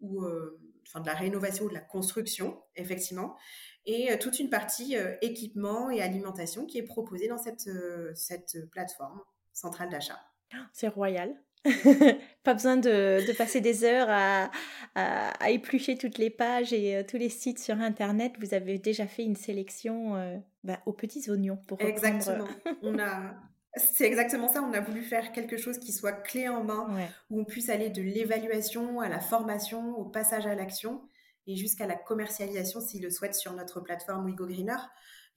ou 0.00 0.24
euh, 0.24 0.58
enfin, 0.86 1.00
de 1.00 1.06
la 1.06 1.14
rénovation 1.14 1.66
ou 1.66 1.68
de 1.68 1.74
la 1.74 1.80
construction, 1.80 2.60
effectivement, 2.74 3.36
et 3.84 4.10
euh, 4.10 4.16
toute 4.18 4.40
une 4.40 4.48
partie 4.48 4.96
équipement 5.20 5.90
et 5.90 6.00
alimentation 6.00 6.64
qui 6.64 6.78
est 6.78 6.82
proposée 6.82 7.28
dans 7.28 7.38
cette, 7.38 7.70
cette 8.14 8.70
plateforme 8.70 9.20
centrale 9.52 9.90
d'achat. 9.90 10.18
C'est 10.72 10.88
royal. 10.88 11.40
pas 12.44 12.54
besoin 12.54 12.76
de, 12.76 13.26
de, 13.26 13.32
passer 13.36 13.60
des 13.60 13.82
heures 13.82 14.06
à, 14.08 14.48
à, 14.94 15.50
éplucher 15.50 15.98
toutes 15.98 16.16
les 16.16 16.30
pages 16.30 16.72
et 16.72 17.04
tous 17.04 17.16
les 17.16 17.28
sites 17.28 17.58
sur 17.58 17.74
Internet. 17.80 18.34
Vous 18.38 18.54
avez 18.54 18.78
déjà 18.78 19.08
fait 19.08 19.24
une 19.24 19.34
sélection 19.34 20.40
bah, 20.62 20.80
aux 20.86 20.92
petits 20.92 21.28
oignons 21.28 21.56
pour 21.66 21.80
Exactement. 21.80 22.46
On 22.80 22.96
a, 23.00 23.34
c'est 23.78 24.04
exactement 24.04 24.52
ça. 24.52 24.62
On 24.62 24.72
a 24.72 24.80
voulu 24.80 25.02
faire 25.02 25.32
quelque 25.32 25.56
chose 25.56 25.78
qui 25.78 25.92
soit 25.92 26.12
clé 26.12 26.48
en 26.48 26.64
main, 26.64 26.88
où 27.30 27.40
on 27.40 27.44
puisse 27.44 27.68
aller 27.68 27.90
de 27.90 28.02
l'évaluation 28.02 29.00
à 29.00 29.08
la 29.08 29.20
formation, 29.20 29.96
au 29.98 30.04
passage 30.04 30.46
à 30.46 30.54
l'action 30.54 31.02
et 31.46 31.56
jusqu'à 31.56 31.86
la 31.86 31.96
commercialisation 31.96 32.80
s'il 32.80 33.02
le 33.02 33.10
souhaite 33.10 33.34
sur 33.34 33.52
notre 33.54 33.80
plateforme 33.80 34.26
WeGo 34.26 34.46
Greener. 34.46 34.76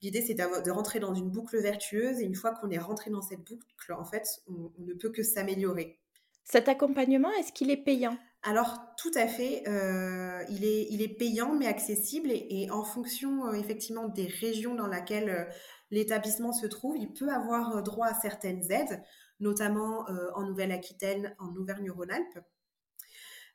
L'idée, 0.02 0.20
c'est 0.20 0.34
de 0.34 0.70
rentrer 0.70 1.00
dans 1.00 1.14
une 1.14 1.30
boucle 1.30 1.60
vertueuse 1.60 2.20
et 2.20 2.24
une 2.24 2.34
fois 2.34 2.52
qu'on 2.52 2.70
est 2.70 2.78
rentré 2.78 3.10
dans 3.10 3.22
cette 3.22 3.40
boucle, 3.40 3.92
en 3.92 4.04
fait, 4.04 4.26
on, 4.48 4.72
ne 4.78 4.94
peut 4.94 5.10
que 5.10 5.22
s'améliorer. 5.22 6.00
Cet 6.44 6.68
accompagnement, 6.68 7.30
est-ce 7.38 7.52
qu'il 7.52 7.70
est 7.70 7.82
payant? 7.82 8.18
Alors 8.42 8.80
tout 8.98 9.12
à 9.14 9.28
fait, 9.28 9.62
euh, 9.68 10.42
il, 10.50 10.64
est, 10.64 10.88
il 10.90 11.00
est 11.00 11.16
payant 11.16 11.54
mais 11.54 11.66
accessible 11.66 12.30
et, 12.32 12.68
en 12.72 12.82
fonction 12.82 13.46
euh, 13.46 13.52
effectivement 13.52 14.08
des 14.08 14.26
régions 14.26 14.74
dans 14.74 14.88
lesquelles 14.88 15.30
euh, 15.30 15.44
l'établissement 15.92 16.52
se 16.52 16.66
trouve, 16.66 16.96
il 16.96 17.12
peut 17.12 17.30
avoir 17.30 17.76
euh, 17.76 17.82
droit 17.82 18.08
à 18.08 18.20
certaines 18.20 18.72
aides, 18.72 19.00
notamment 19.38 20.08
euh, 20.08 20.30
en 20.34 20.42
Nouvelle-Aquitaine, 20.44 21.36
en 21.38 21.54
Auvergne-Rhône-Alpes. 21.54 22.40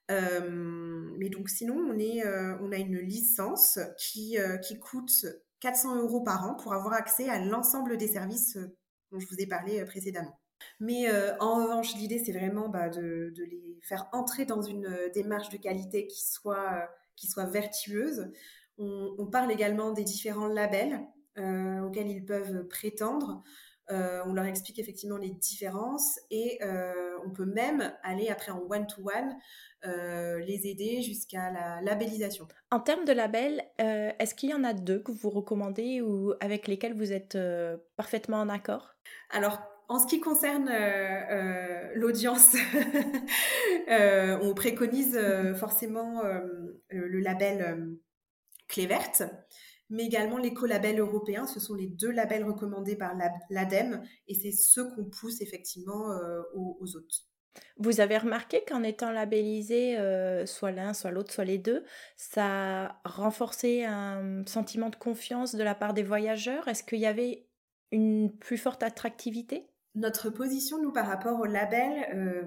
Euh, 0.10 1.12
mais 1.18 1.30
donc 1.30 1.50
sinon, 1.50 1.76
on, 1.76 2.72
a 2.72 2.78
une 2.78 3.00
licence 3.00 3.80
qui, 3.98 4.38
coûte 4.80 5.26
400 5.60 6.02
euros 6.04 6.22
par 6.22 6.50
an 6.50 6.56
pour 6.56 6.74
avoir 6.74 6.94
accès 6.94 7.28
à 7.28 7.44
l'ensemble 7.44 7.98
des 7.98 8.08
services 8.08 8.58
dont 9.12 9.20
je 9.20 9.28
vous 9.28 9.40
ai 9.40 9.48
parlé 9.48 9.84
précédemment. 9.84 10.40
Mais 10.80 11.12
en 11.42 11.56
revanche, 11.56 11.94
l'idée, 11.96 12.24
c'est 12.24 12.32
vraiment 12.32 12.70
bah, 12.70 12.88
de, 12.88 13.34
les 13.38 13.80
faire 13.84 14.08
entrer 14.14 14.46
dans 14.46 14.62
une 14.62 14.88
démarche 15.14 15.50
de 15.50 15.58
qualité 15.58 16.08
qui 16.08 16.24
soit, 16.26 16.90
vertueuse. 17.52 18.32
On, 18.78 19.28
parle 19.30 19.52
également 19.52 19.92
des 19.92 20.06
différents 20.06 20.48
labels 20.48 21.02
euh, 21.38 21.82
auxquels 21.82 22.10
ils 22.10 22.26
peuvent 22.26 22.68
prétendre. 22.68 23.44
Euh, 23.90 24.22
on 24.26 24.34
leur 24.34 24.46
explique 24.46 24.80
effectivement 24.80 25.18
les 25.18 25.30
différences 25.30 26.20
et 26.30 26.60
euh, 26.62 27.18
on 27.26 27.30
peut 27.30 27.46
même 27.46 27.94
aller 28.04 28.28
après 28.28 28.52
en 28.52 28.60
one-to-one 28.70 29.38
les 29.84 30.68
aider 30.68 31.02
jusqu'à 31.02 31.50
la 31.52 31.82
labellisation. 31.82 32.48
En 32.72 32.82
termes 32.82 33.06
de 33.06 33.14
labels, 33.14 33.64
est-ce 33.78 34.36
qu'il 34.36 34.50
y 34.50 34.54
en 34.54 34.66
a 34.66 34.74
deux 34.74 35.00
que 35.00 35.14
vous 35.14 35.30
recommandez 35.30 36.02
ou 36.02 36.34
avec 36.42 36.68
lesquels 36.68 36.94
vous 36.94 37.14
êtes 37.14 37.38
parfaitement 37.96 38.42
en 38.42 38.50
accord? 38.50 38.96
Alors, 39.30 39.62
en 39.88 40.00
ce 40.00 40.08
qui 40.08 40.20
concerne 40.20 40.70
l'audience, 41.96 42.58
on 43.88 44.54
préconise 44.54 45.18
forcément 45.56 46.22
le 46.90 47.20
label 47.20 47.98
Clé 48.68 48.86
verte 48.86 49.24
mais 49.90 50.06
également 50.06 50.38
l'écolabel 50.38 51.00
européen. 51.00 51.48
Ce 51.48 51.60
sont 51.60 51.76
les 51.76 51.88
deux 51.88 52.12
labels 52.12 52.44
recommandés 52.44 52.96
par 52.96 53.14
l'ADEME 53.50 54.04
et 54.28 54.34
c'est 54.34 54.52
ceux 54.52 54.90
qu'on 54.92 55.06
pousse 55.06 55.42
effectivement 55.42 56.12
euh, 56.12 56.42
aux, 56.54 56.96
autres. 56.96 57.26
Vous 57.78 58.02
avez 58.02 58.18
remarqué 58.18 58.64
qu'en 58.68 58.84
étant 58.84 59.12
labellisé, 59.12 59.98
euh, 59.98 60.46
soit 60.46 60.72
l'un, 60.72 60.94
soit 60.94 61.12
l'autre, 61.12 61.34
soit 61.34 61.46
les 61.46 61.58
deux, 61.58 61.84
ça 62.16 62.86
a 62.86 63.02
renforcé 63.04 63.84
un 63.84 64.44
sentiment 64.46 64.90
de 64.90 64.96
confiance 64.96 65.56
de 65.56 65.64
la 65.64 65.74
part 65.74 65.94
des 65.94 66.04
voyageurs? 66.04 66.68
Est-ce 66.68 66.84
qu'il 66.84 67.00
y 67.00 67.08
avait 67.08 67.48
une 67.92 68.32
plus 68.38 68.58
forte 68.58 68.84
attractivité? 68.84 69.68
Notre 69.96 70.30
position, 70.30 70.80
nous, 70.80 70.92
par 70.92 71.08
rapport 71.08 71.40
au 71.40 71.46
label, 71.46 71.92
euh, 72.14 72.44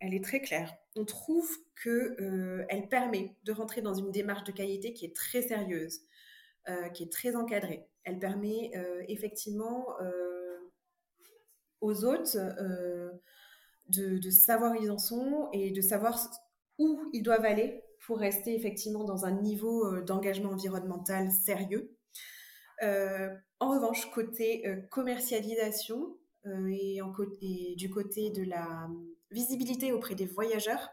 elle 0.00 0.14
est 0.14 0.24
très 0.24 0.40
claire. 0.40 0.72
On 0.96 1.04
trouve 1.04 1.46
qu'elle 1.82 2.88
permet 2.88 3.36
de 3.44 3.52
rentrer 3.52 3.82
dans 3.82 3.92
une 3.92 4.10
démarche 4.10 4.44
de 4.44 4.52
qualité 4.52 4.94
qui 4.94 5.04
est 5.04 5.14
très 5.14 5.42
sérieuse. 5.42 6.00
Euh, 6.68 6.90
qui 6.90 7.04
est 7.04 7.10
très 7.10 7.34
encadrée. 7.34 7.88
Elle 8.04 8.18
permet 8.18 8.72
euh, 8.76 9.02
effectivement 9.08 9.86
euh, 10.02 10.58
aux 11.80 12.04
hôtes 12.04 12.36
de, 13.86 14.30
savoir 14.30 14.72
où 14.72 14.82
ils 14.82 14.90
en 14.90 14.98
sont 14.98 15.48
et 15.54 15.70
de 15.70 15.80
savoir 15.80 16.18
où 16.76 17.08
ils 17.14 17.22
doivent 17.22 17.46
aller 17.46 17.82
pour 18.06 18.18
rester 18.18 18.54
effectivement 18.54 19.04
dans 19.04 19.24
un 19.24 19.40
niveau 19.40 19.98
d'engagement 20.02 20.50
environnemental 20.50 21.30
sérieux. 21.30 21.96
en 22.82 23.70
revanche, 23.70 24.10
côté 24.10 24.62
commercialisation 24.90 26.18
et, 26.68 27.00
et, 27.40 27.76
du 27.76 27.88
côté 27.88 28.28
de 28.28 28.42
la 28.42 28.90
visibilité 29.30 29.92
auprès 29.92 30.14
des 30.14 30.26
voyageurs, 30.26 30.90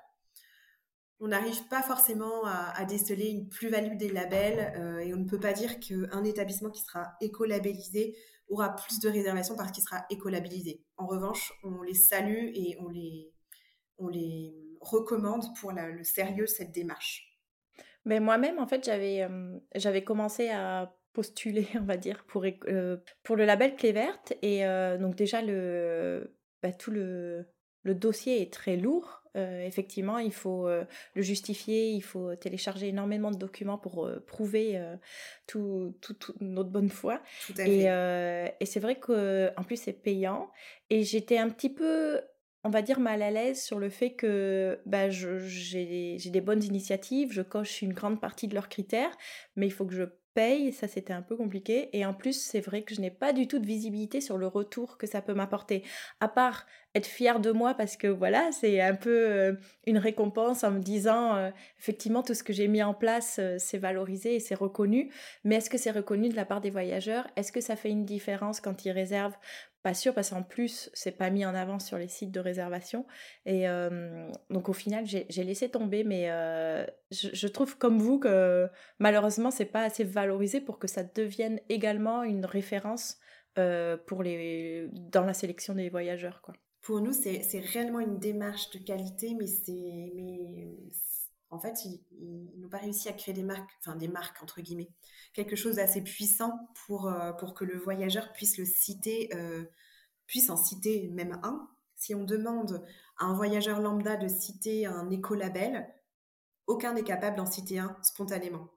on 1.20 1.28
n'arrive 1.30 1.68
pas 1.70 1.82
forcément 1.82 2.46
à, 2.46 2.84
déceler 2.86 3.30
une 3.30 3.48
plus-value 3.48 3.96
des 3.96 4.10
labels 4.10 4.74
euh, 4.78 5.00
et 5.00 5.14
on 5.14 5.18
ne 5.18 5.26
peut 5.26 5.40
pas 5.40 5.54
dire 5.54 5.80
qu'un 5.80 6.24
établissement 6.24 6.70
qui 6.70 6.82
sera 6.82 7.14
écolabellisé 7.22 8.16
aura 8.50 8.76
plus 8.76 9.00
de 9.00 9.10
réservations 9.10 9.56
parce 9.56 9.72
qu'il 9.72 9.84
sera 9.84 10.06
écolabellisé. 10.10 10.84
En 10.98 11.08
revanche, 11.08 11.54
on 11.64 11.82
les 11.82 11.96
salue 11.96 12.52
et 12.54 12.78
on 12.80 12.90
les, 12.90 13.34
on 13.98 14.08
les 14.08 14.54
recommande 14.82 15.46
pour 15.60 15.72
le 15.72 16.04
sérieux 16.04 16.48
cette 16.48 16.72
démarche. 16.72 17.32
Mais 18.04 18.20
moi-même, 18.20 18.60
en 18.60 18.68
fait, 18.68 18.84
j'avais 18.84 19.24
euh, 19.24 19.58
j'avais 19.74 20.04
commencé 20.04 20.50
à 20.50 20.96
postuler, 21.14 21.68
on 21.80 21.86
va 21.86 21.98
dire, 21.98 22.26
pour, 22.28 22.46
euh, 22.68 22.98
pour 23.24 23.36
le 23.36 23.46
label 23.46 23.76
Clé 23.76 23.94
Verte. 23.94 24.34
Et 24.42 24.64
donc 25.00 25.16
déjà, 25.16 25.42
le, 25.42 26.36
bah, 26.62 26.74
tout 26.74 26.92
le, 26.92 27.48
le 27.84 27.96
dossier 27.96 28.42
est 28.42 28.52
très 28.52 28.76
lourd. 28.76 29.25
Euh, 29.36 29.66
effectivement, 29.66 30.18
il 30.18 30.32
faut 30.32 30.68
euh, 30.68 30.86
le 31.14 31.22
justifier, 31.22 31.90
il 31.90 32.02
faut 32.02 32.36
télécharger 32.36 32.88
énormément 32.88 33.32
de 33.32 33.38
documents 33.38 33.78
pour 33.78 34.06
euh, 34.06 34.24
prouver 34.26 34.82
tout, 35.48 35.94
notre 36.40 36.70
bonne 36.70 36.90
foi. 36.90 37.22
et, 37.60 37.86
et 37.86 38.66
c'est 38.66 38.80
vrai 38.80 39.00
qu'en 39.00 39.64
plus, 39.66 39.78
c'est 39.78 39.94
payant. 39.94 40.50
Et 40.90 41.04
j'étais 41.04 41.38
un 41.38 41.50
petit 41.50 41.70
peu 41.70 42.22
on 42.64 42.70
va 42.70 42.82
dire 42.82 43.00
mal 43.00 43.22
à 43.22 43.30
l'aise 43.30 43.64
sur 43.64 43.78
le 43.78 43.90
fait 43.90 44.14
que 44.14 44.80
bah, 44.88 45.12
j'ai 45.12 46.18
des 46.18 46.42
bonnes 46.42 46.64
initiatives, 46.64 47.32
je 47.32 47.44
coche 47.44 47.84
une 47.84 47.94
grande 47.94 48.20
partie 48.20 48.48
de 48.48 48.56
leurs 48.56 48.70
critères, 48.70 49.16
mais 49.56 49.68
il 49.68 49.72
faut 49.72 49.86
que 49.86 49.94
je 49.94 50.06
paye, 50.36 50.72
ça 50.74 50.88
c'était 50.88 51.14
un 51.14 51.22
peu 51.24 51.36
compliqué. 51.36 51.90
Et 51.94 52.06
en 52.06 52.14
plus, 52.14 52.40
c'est 52.40 52.60
vrai 52.60 52.84
que 52.84 52.94
je 52.94 53.02
n'ai 53.02 53.10
pas 53.10 53.34
du 53.34 53.48
tout 53.48 53.58
de 53.58 53.66
visibilité 53.66 54.22
sur 54.22 54.38
le 54.38 54.46
retour 54.46 54.98
que 54.98 55.08
ça 55.08 55.22
peut 55.22 55.34
m'apporter. 55.34 55.84
À 56.20 56.28
part 56.28 56.68
être 56.94 57.08
fière 57.08 57.40
de 57.40 57.52
moi 57.52 57.74
parce 57.74 57.98
que 57.98 58.08
voilà, 58.08 58.52
c'est 58.52 58.80
un 58.82 58.96
peu 58.96 59.10
euh, 59.10 59.54
une 59.88 59.98
récompense 59.98 60.64
en 60.64 60.72
me 60.72 60.80
disant 60.80 61.36
euh, 61.36 61.50
effectivement 61.80 62.24
tout 62.24 62.34
ce 62.34 62.44
que 62.44 62.54
j'ai 62.54 62.68
mis 62.68 62.84
en 62.84 62.94
place, 62.94 63.38
euh, 63.40 63.56
c'est 63.58 63.78
valorisé 63.78 64.36
et 64.36 64.40
c'est 64.40 64.56
reconnu. 64.56 65.12
Mais 65.44 65.56
est-ce 65.56 65.70
que 65.70 65.78
c'est 65.78 65.92
reconnu 65.92 66.30
de 66.30 66.36
la 66.36 66.46
part 66.46 66.62
des 66.62 66.70
voyageurs? 66.70 67.28
Est-ce 67.36 67.52
que 67.52 67.62
ça 67.62 67.76
fait 67.76 67.90
une 67.90 68.06
différence 68.06 68.62
quand 68.62 68.86
ils 68.86 68.92
réservent 68.92 69.38
pas 69.86 69.94
sûr 69.94 70.16
parce 70.16 70.32
qu'en 70.32 70.42
plus, 70.42 70.90
c'est 70.96 71.12
pas 71.12 71.30
mis 71.30 71.46
en 71.46 71.54
avant 71.54 71.78
sur 71.78 72.00
les 72.00 72.08
sites 72.08 72.32
de 72.32 72.40
réservation. 72.40 73.06
Et 73.46 73.66
donc 74.50 74.68
au 74.68 74.74
final, 74.74 75.06
j'ai 75.06 75.44
laissé 75.44 75.70
tomber, 75.70 76.04
mais 76.04 76.26
je, 77.12 77.48
trouve 77.48 77.78
comme 77.78 78.00
vous 78.00 78.18
que 78.18 78.68
malheureusement, 78.98 79.52
c'est 79.52 79.66
pas 79.66 79.84
assez 79.84 80.04
valorisé 80.04 80.60
pour 80.60 80.80
que 80.80 80.88
ça 80.88 81.04
devienne 81.04 81.60
également 81.70 82.24
une 82.24 82.48
référence 82.48 83.20
pour 84.08 84.24
les, 84.24 84.90
dans 84.92 85.24
la 85.24 85.36
sélection 85.36 85.76
des 85.76 85.90
voyageurs. 85.90 86.42
Quoi. 86.42 86.56
Pour 86.82 87.00
nous, 87.00 87.14
c'est 87.14 87.60
réellement 87.60 88.00
une 88.00 88.18
démarche 88.18 88.72
de 88.72 88.80
qualité, 88.80 89.36
mais 89.38 89.46
c'est 89.46 90.12
en 91.50 91.60
fait, 91.60 91.86
ils, 91.86 92.02
n'ont 92.58 92.70
pas 92.70 92.78
réussi 92.78 93.08
à 93.10 93.14
créer 93.14 93.34
des 93.34 93.44
marques, 93.44 93.70
enfin 93.80 93.96
des 93.96 94.08
marques 94.08 94.42
entre 94.42 94.62
guillemets, 94.62 94.90
quelque 95.34 95.56
chose 95.56 95.76
d'assez 95.76 96.02
puissant 96.02 96.70
pour, 96.86 97.08
euh, 97.08 97.34
pour 97.34 97.54
que 97.54 97.64
le 97.64 97.78
voyageur 97.78 98.32
puisse 98.34 98.58
le 98.58 98.66
citer, 98.66 99.30
euh, 99.34 99.66
puisse 100.28 100.50
en 100.50 100.58
citer 100.58 101.10
même 101.10 101.40
un. 101.44 101.70
Si 101.96 102.14
on 102.16 102.24
demande 102.24 102.86
à 103.18 103.26
un 103.26 103.34
voyageur 103.34 103.80
lambda 103.80 104.18
de 104.18 104.28
citer 104.28 104.86
un 104.86 105.10
écolabel, 105.10 105.88
aucun 106.68 106.94
n'est 106.94 107.04
capable 107.04 107.38
d'en 107.38 107.46
citer 107.46 107.80
un 107.80 107.96
spontanément. 108.02 108.70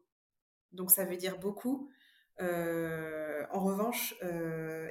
Donc 0.72 0.90
ça 0.90 1.04
veut 1.04 1.16
dire 1.16 1.38
beaucoup. 1.38 1.90
Euh, 2.40 3.44
en 3.50 3.60
revanche, 3.64 4.14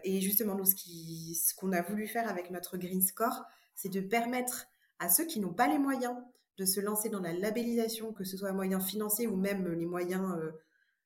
et 0.04 0.20
justement 0.20 0.56
nous, 0.56 0.66
ce 0.66 1.56
qu'on 1.56 1.72
a 1.72 1.82
voulu 1.82 2.08
faire 2.08 2.28
avec 2.28 2.52
notre 2.52 2.78
Green 2.78 3.02
Score, 3.02 3.46
c'est 3.76 3.90
de 3.90 4.02
permettre 4.02 4.66
à 5.00 5.08
ceux 5.08 5.26
qui 5.26 5.40
n'ont 5.40 5.54
pas 5.54 5.68
les 5.68 5.78
moyens 5.78 6.18
de 6.58 6.65
se 6.65 6.80
lancer 6.80 7.10
dans 7.10 7.22
la 7.22 7.34
labellisation, 7.34 8.13
que 8.13 8.24
ce 8.24 8.36
soit 8.36 8.52
moyen 8.52 8.80
financier 8.80 9.28
ou 9.28 9.36
même 9.36 9.67
les 9.74 9.86
moyens, 9.86 10.38
euh, 10.39 10.52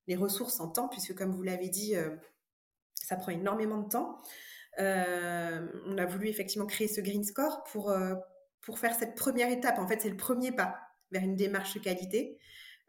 les 0.07 0.15
ressources 0.15 0.59
en 0.59 0.69
temps, 0.69 0.87
puisque 0.87 1.13
comme 1.13 1.31
vous 1.31 1.43
l'avez 1.43 1.69
dit, 1.69 1.95
euh, 1.95 2.09
ça 2.95 3.17
prend 3.17 3.31
énormément 3.31 3.79
de 3.79 3.89
temps. 3.89 4.17
Euh, 4.79 5.67
on 5.85 5.97
a 5.97 6.05
voulu 6.05 6.29
effectivement 6.29 6.65
créer 6.65 6.87
ce 6.87 7.01
Green 7.01 7.23
Score 7.23 7.63
pour, 7.65 7.93
pour 8.61 8.79
faire 8.79 8.95
cette 8.95 9.15
première 9.15 9.51
étape. 9.51 9.77
En 9.79 9.87
fait, 9.87 10.01
c'est 10.01 10.09
le 10.09 10.17
premier 10.17 10.53
pas 10.53 10.79
vers 11.11 11.23
une 11.23 11.35
démarche 11.35 11.81
qualité. 11.81 12.39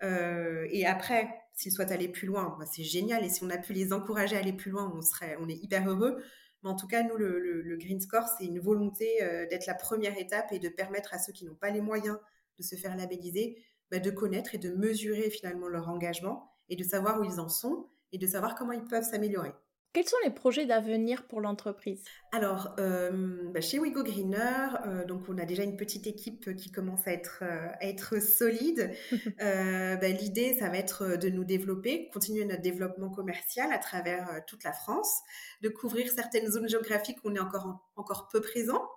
et 0.01 0.87
après, 0.87 1.29
s'ils 1.55 1.73
souhaitent 1.73 1.91
aller 1.91 2.09
plus 2.09 2.29
loin, 2.29 2.57
bah, 2.59 2.67
c'est 2.71 2.85
génial. 2.85 3.25
Et 3.25 3.29
si 3.29 3.43
on 3.43 3.51
a 3.51 3.59
pu 3.59 3.73
les 3.73 3.93
encourager 3.93 4.37
à 4.37 4.39
aller 4.39 4.53
plus 4.53 4.71
loin, 4.71 4.93
on, 4.95 5.01
serait, 5.01 5.37
on 5.41 5.49
est 5.49 5.57
hyper 5.57 5.89
heureux. 5.89 6.23
Mais 6.63 6.71
en 6.71 6.77
tout 6.77 6.87
cas, 6.87 7.03
nous, 7.03 7.17
le 7.17 7.77
Green 7.79 8.01
Score, 8.01 8.29
c'est 8.39 8.45
une 8.45 8.61
volonté 8.61 9.19
d'être 9.51 9.67
la 9.67 9.75
première 9.75 10.17
étape 10.17 10.53
et 10.53 10.61
de 10.61 10.69
permettre 10.69 11.13
à 11.15 11.19
ceux 11.19 11.33
qui 11.33 11.45
n'ont 11.45 11.57
pas 11.57 11.71
les 11.71 11.81
moyens 11.81 12.19
de 12.59 12.63
se 12.63 12.77
faire 12.77 12.97
labelliser, 12.97 13.63
bah, 13.91 13.99
de 13.99 14.11
connaître 14.11 14.55
et 14.55 14.59
de 14.59 14.71
mesurer 14.71 15.31
finalement 15.31 15.69
leur 15.69 15.89
engagement 15.89 16.53
et 16.69 16.77
de 16.77 16.85
savoir 16.85 17.21
où 17.21 17.25
ils 17.25 17.41
en 17.41 17.49
sont 17.49 17.89
et 18.13 18.19
de 18.19 18.27
savoir 18.27 18.55
comment 18.55 18.73
ils 18.73 18.85
peuvent 18.85 19.05
s'améliorer. 19.05 19.53
Quels 19.93 20.09
sont 20.09 20.17
les 20.25 20.31
projets 20.31 20.65
d'avenir 20.65 21.27
pour 21.27 21.43
l'entreprise? 21.43 22.03
Alors, 22.33 22.75
euh, 22.81 23.51
bah, 23.53 23.61
chez 23.61 23.79
Wigo 23.79 24.03
Greener, 24.03 24.69
euh, 24.87 25.05
donc 25.05 25.25
on 25.29 25.37
a 25.37 25.45
déjà 25.45 25.65
une 25.65 25.77
petite 25.77 26.07
équipe 26.07 26.57
qui 26.57 26.73
commence 26.73 27.07
à 27.07 27.13
être, 27.13 27.41
euh, 27.43 27.69
à 27.79 27.87
être 27.87 28.21
solide. 28.23 28.91
Bah, 29.39 30.09
l'idée, 30.09 30.57
ça 30.59 30.71
va 30.71 30.79
être 30.79 31.17
de 31.19 31.29
nous 31.29 31.45
développer, 31.45 32.09
continuer 32.13 32.45
notre 32.45 32.63
développement 32.63 33.11
commercial 33.11 33.71
à 33.73 33.79
travers 33.79 34.43
toute 34.47 34.65
la 34.65 34.73
France, 34.73 35.21
de 35.61 35.69
couvrir 35.69 36.11
certaines 36.11 36.51
zones 36.51 36.69
géographiques 36.69 37.19
où 37.25 37.29
on 37.29 37.35
est 37.35 37.41
encore, 37.41 37.87
encore 37.97 38.29
peu 38.33 38.41
présent. 38.41 38.89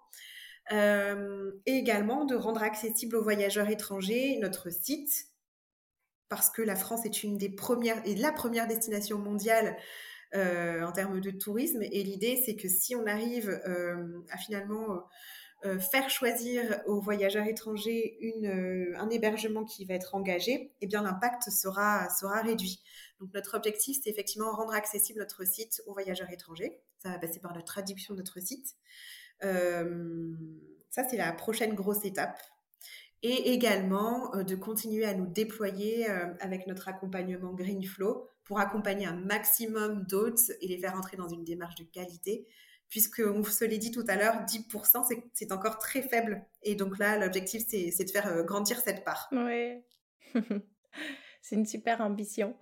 Euh, 0.71 1.51
et 1.67 1.73
également 1.73 2.25
de 2.25 2.35
rendre 2.35 2.63
accessible 2.63 3.15
aux 3.15 3.23
voyageurs 3.23 3.69
étrangers 3.69 4.37
notre 4.41 4.71
site, 4.71 5.27
parce 6.27 6.49
que 6.49 6.63
la 6.63 6.75
France 6.75 7.05
est 7.05 7.23
une 7.23 7.37
des 7.37 7.49
premières 7.49 8.01
et 8.05 8.15
la 8.15 8.31
première 8.31 8.67
destination 8.67 9.19
mondiale 9.19 9.77
euh, 10.33 10.81
en 10.83 10.91
termes 10.91 11.21
de 11.21 11.31
tourisme. 11.31 11.83
Et 11.83 12.03
l'idée, 12.03 12.41
c'est 12.43 12.55
que 12.55 12.67
si 12.67 12.95
on 12.95 13.05
arrive 13.05 13.49
euh, 13.67 14.21
à 14.31 14.37
finalement 14.37 15.03
faire 15.91 16.11
choisir 16.11 16.79
aux 16.85 17.01
voyageurs 17.01 17.47
étrangers 17.47 18.19
un 18.99 19.09
hébergement 19.09 19.63
qui 19.63 19.83
va 19.85 19.95
être 19.95 20.13
engagé, 20.13 20.71
eh 20.81 20.85
bien 20.85 21.01
l'impact 21.01 21.49
sera 21.49 22.07
réduit. 22.43 22.83
Donc 23.19 23.33
notre 23.33 23.55
objectif, 23.57 23.97
c'est 24.03 24.11
effectivement 24.11 24.51
rendre 24.51 24.75
accessible 24.75 25.17
notre 25.17 25.43
site 25.43 25.81
aux 25.87 25.93
voyageurs 25.93 26.29
étrangers. 26.29 26.83
Ça 26.99 27.09
va 27.09 27.17
passer 27.17 27.39
par 27.39 27.55
la 27.55 27.63
traduction 27.63 28.13
de 28.13 28.19
notre 28.19 28.39
site. 28.39 28.75
Euh, 29.43 30.33
ça, 30.89 31.03
c'est 31.09 31.17
la 31.17 31.31
prochaine 31.33 31.73
grosse 31.75 32.05
étape. 32.05 32.39
Et 33.21 33.53
également 33.53 34.35
euh, 34.35 34.43
de 34.43 34.55
continuer 34.55 35.05
à 35.05 35.13
nous 35.13 35.25
déployer 35.25 36.09
euh, 36.09 36.27
avec 36.39 36.67
notre 36.67 36.87
accompagnement 36.87 37.53
Greenflow 37.53 38.27
pour 38.43 38.59
accompagner 38.59 39.07
un 39.07 39.15
maximum 39.15 40.05
d'hôtes 40.05 40.51
et 40.61 40.67
les 40.67 40.77
faire 40.77 40.95
entrer 40.95 41.17
dans 41.17 41.27
une 41.27 41.43
démarche 41.43 41.75
de 41.75 41.83
qualité 41.83 42.47
puisque 42.87 43.23
on 43.25 43.43
se 43.43 43.65
l'est 43.65 43.79
dit 43.79 43.89
tout 43.89 44.05
à 44.07 44.15
l'heure, 44.15 44.45
10%, 44.45 45.23
c'est 45.33 45.51
encore 45.51 45.79
très 45.79 46.03
faible. 46.03 46.45
Et 46.61 46.75
donc 46.75 46.99
là, 46.99 47.17
l'objectif, 47.17 47.63
c'est 47.67 48.05
de 48.05 48.11
faire 48.11 48.43
grandir 48.43 48.79
cette 48.79 49.03
part. 49.03 49.27
Oui, 49.31 49.81
c'est 51.41 51.55
une 51.55 51.65
super 51.65 51.99
ambition 51.99 52.55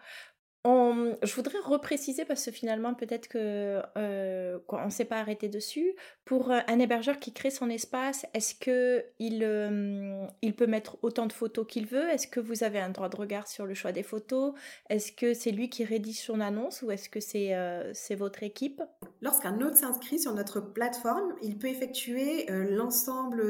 je 0.65 1.35
voudrais 1.35 1.59
repréciser 1.59 2.25
parce 2.25 2.45
que 2.45 2.51
finalement 2.51 2.93
peut-être 2.93 3.27
que 3.27 3.81
euh, 3.97 4.59
on 4.69 4.85
ne 4.85 4.89
s'est 4.89 5.05
pas 5.05 5.17
arrêté 5.17 5.49
dessus. 5.49 5.93
Pour 6.25 6.51
euh, 6.51 6.59
un 6.67 6.79
hébergeur 6.79 7.19
qui 7.19 7.33
crée 7.33 7.49
son 7.49 7.69
espace, 7.69 8.25
est-ce 8.33 8.55
que 8.55 9.03
euh, 9.21 10.25
il 10.41 10.55
peut 10.55 10.67
mettre 10.67 10.97
autant 11.01 11.25
de 11.25 11.33
photos 11.33 11.65
qu'il 11.67 11.85
veut? 11.85 12.09
Est-ce 12.09 12.27
que 12.27 12.39
vous 12.39 12.63
avez 12.63 12.79
un 12.79 12.89
droit 12.89 13.09
de 13.09 13.15
regard 13.15 13.47
sur 13.47 13.65
le 13.65 13.73
choix 13.73 13.91
des 13.91 14.03
photos? 14.03 14.53
Est-ce 14.89 15.11
que 15.11 15.33
c'est 15.33 15.51
lui 15.51 15.69
qui 15.69 15.83
rédige 15.83 16.21
son 16.21 16.39
annonce 16.39 16.81
ou 16.81 16.91
est-ce 16.91 17.09
que 17.09 17.19
c'est 17.19 17.53
c'est 17.93 18.15
votre 18.15 18.43
équipe? 18.43 18.81
Lorsqu'un 19.21 19.59
hôte 19.61 19.75
s'inscrit 19.75 20.19
sur 20.19 20.33
notre 20.33 20.59
plateforme, 20.61 21.35
il 21.41 21.57
peut 21.57 21.67
effectuer 21.67 22.45
l'ensemble 22.49 23.41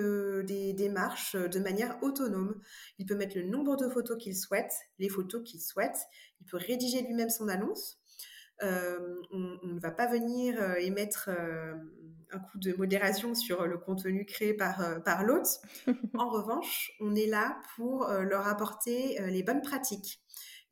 des 0.43 0.73
démarches 0.73 1.36
de 1.36 1.60
manière 1.60 1.97
autonome. 2.01 2.62
Il 2.99 3.06
peut 3.06 3.15
mettre 3.15 3.38
le 3.38 3.43
nombre 3.43 3.75
de 3.75 3.89
photos 3.89 4.17
qu'il 4.17 4.36
souhaite, 4.36 4.73
les 4.99 5.10
photos 5.10 5.41
qu'il 5.43 5.62
souhaite 5.62 5.97
il 6.43 6.49
peut 6.49 6.58
rédiger 6.58 7.01
lui-même 7.01 7.29
son 7.29 7.47
annonce. 7.47 7.99
Euh, 8.62 9.21
on, 9.32 9.58
ne 9.63 9.79
va 9.79 9.91
pas 9.91 10.08
venir 10.08 10.62
euh, 10.62 10.75
émettre 10.75 11.29
euh, 11.29 11.73
un 12.32 12.39
coup 12.39 12.58
de 12.60 12.73
modération 12.73 13.34
sur 13.34 13.65
le 13.65 13.77
contenu 13.77 14.25
créé 14.25 14.53
par, 14.53 15.03
par 15.03 15.23
l'hôte. 15.23 15.47
en 16.17 16.29
revanche, 16.29 16.91
on 16.99 17.15
est 17.15 17.27
là 17.27 17.62
pour 17.75 18.08
leur 18.08 18.47
apporter 18.47 19.19
les 19.27 19.43
bonnes 19.43 19.62
pratiques 19.62 20.23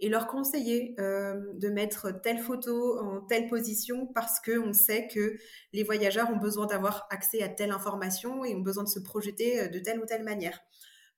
et 0.02 0.10
leur 0.10 0.28
conseiller 0.28 0.96
de 0.98 1.70
mettre 1.70 2.12
telle 2.22 2.40
photo 2.40 3.00
en 3.00 3.22
telle 3.22 3.48
position 3.48 4.08
parce 4.08 4.40
qu'on 4.40 4.74
sait 4.74 5.08
que 5.08 5.38
les 5.74 5.84
voyageurs 5.84 6.30
ont 6.32 6.38
besoin 6.38 6.66
d'avoir 6.66 7.08
accès 7.12 7.42
à 7.42 7.48
telle 7.50 7.72
information 7.72 8.44
et 8.44 8.56
ont 8.56 8.62
besoin 8.62 8.84
de 8.84 8.90
se 8.90 9.00
projeter 9.00 9.70
de 9.70 9.80
telle 9.80 10.00
ou 10.00 10.06
telle 10.06 10.24
manière. 10.24 10.60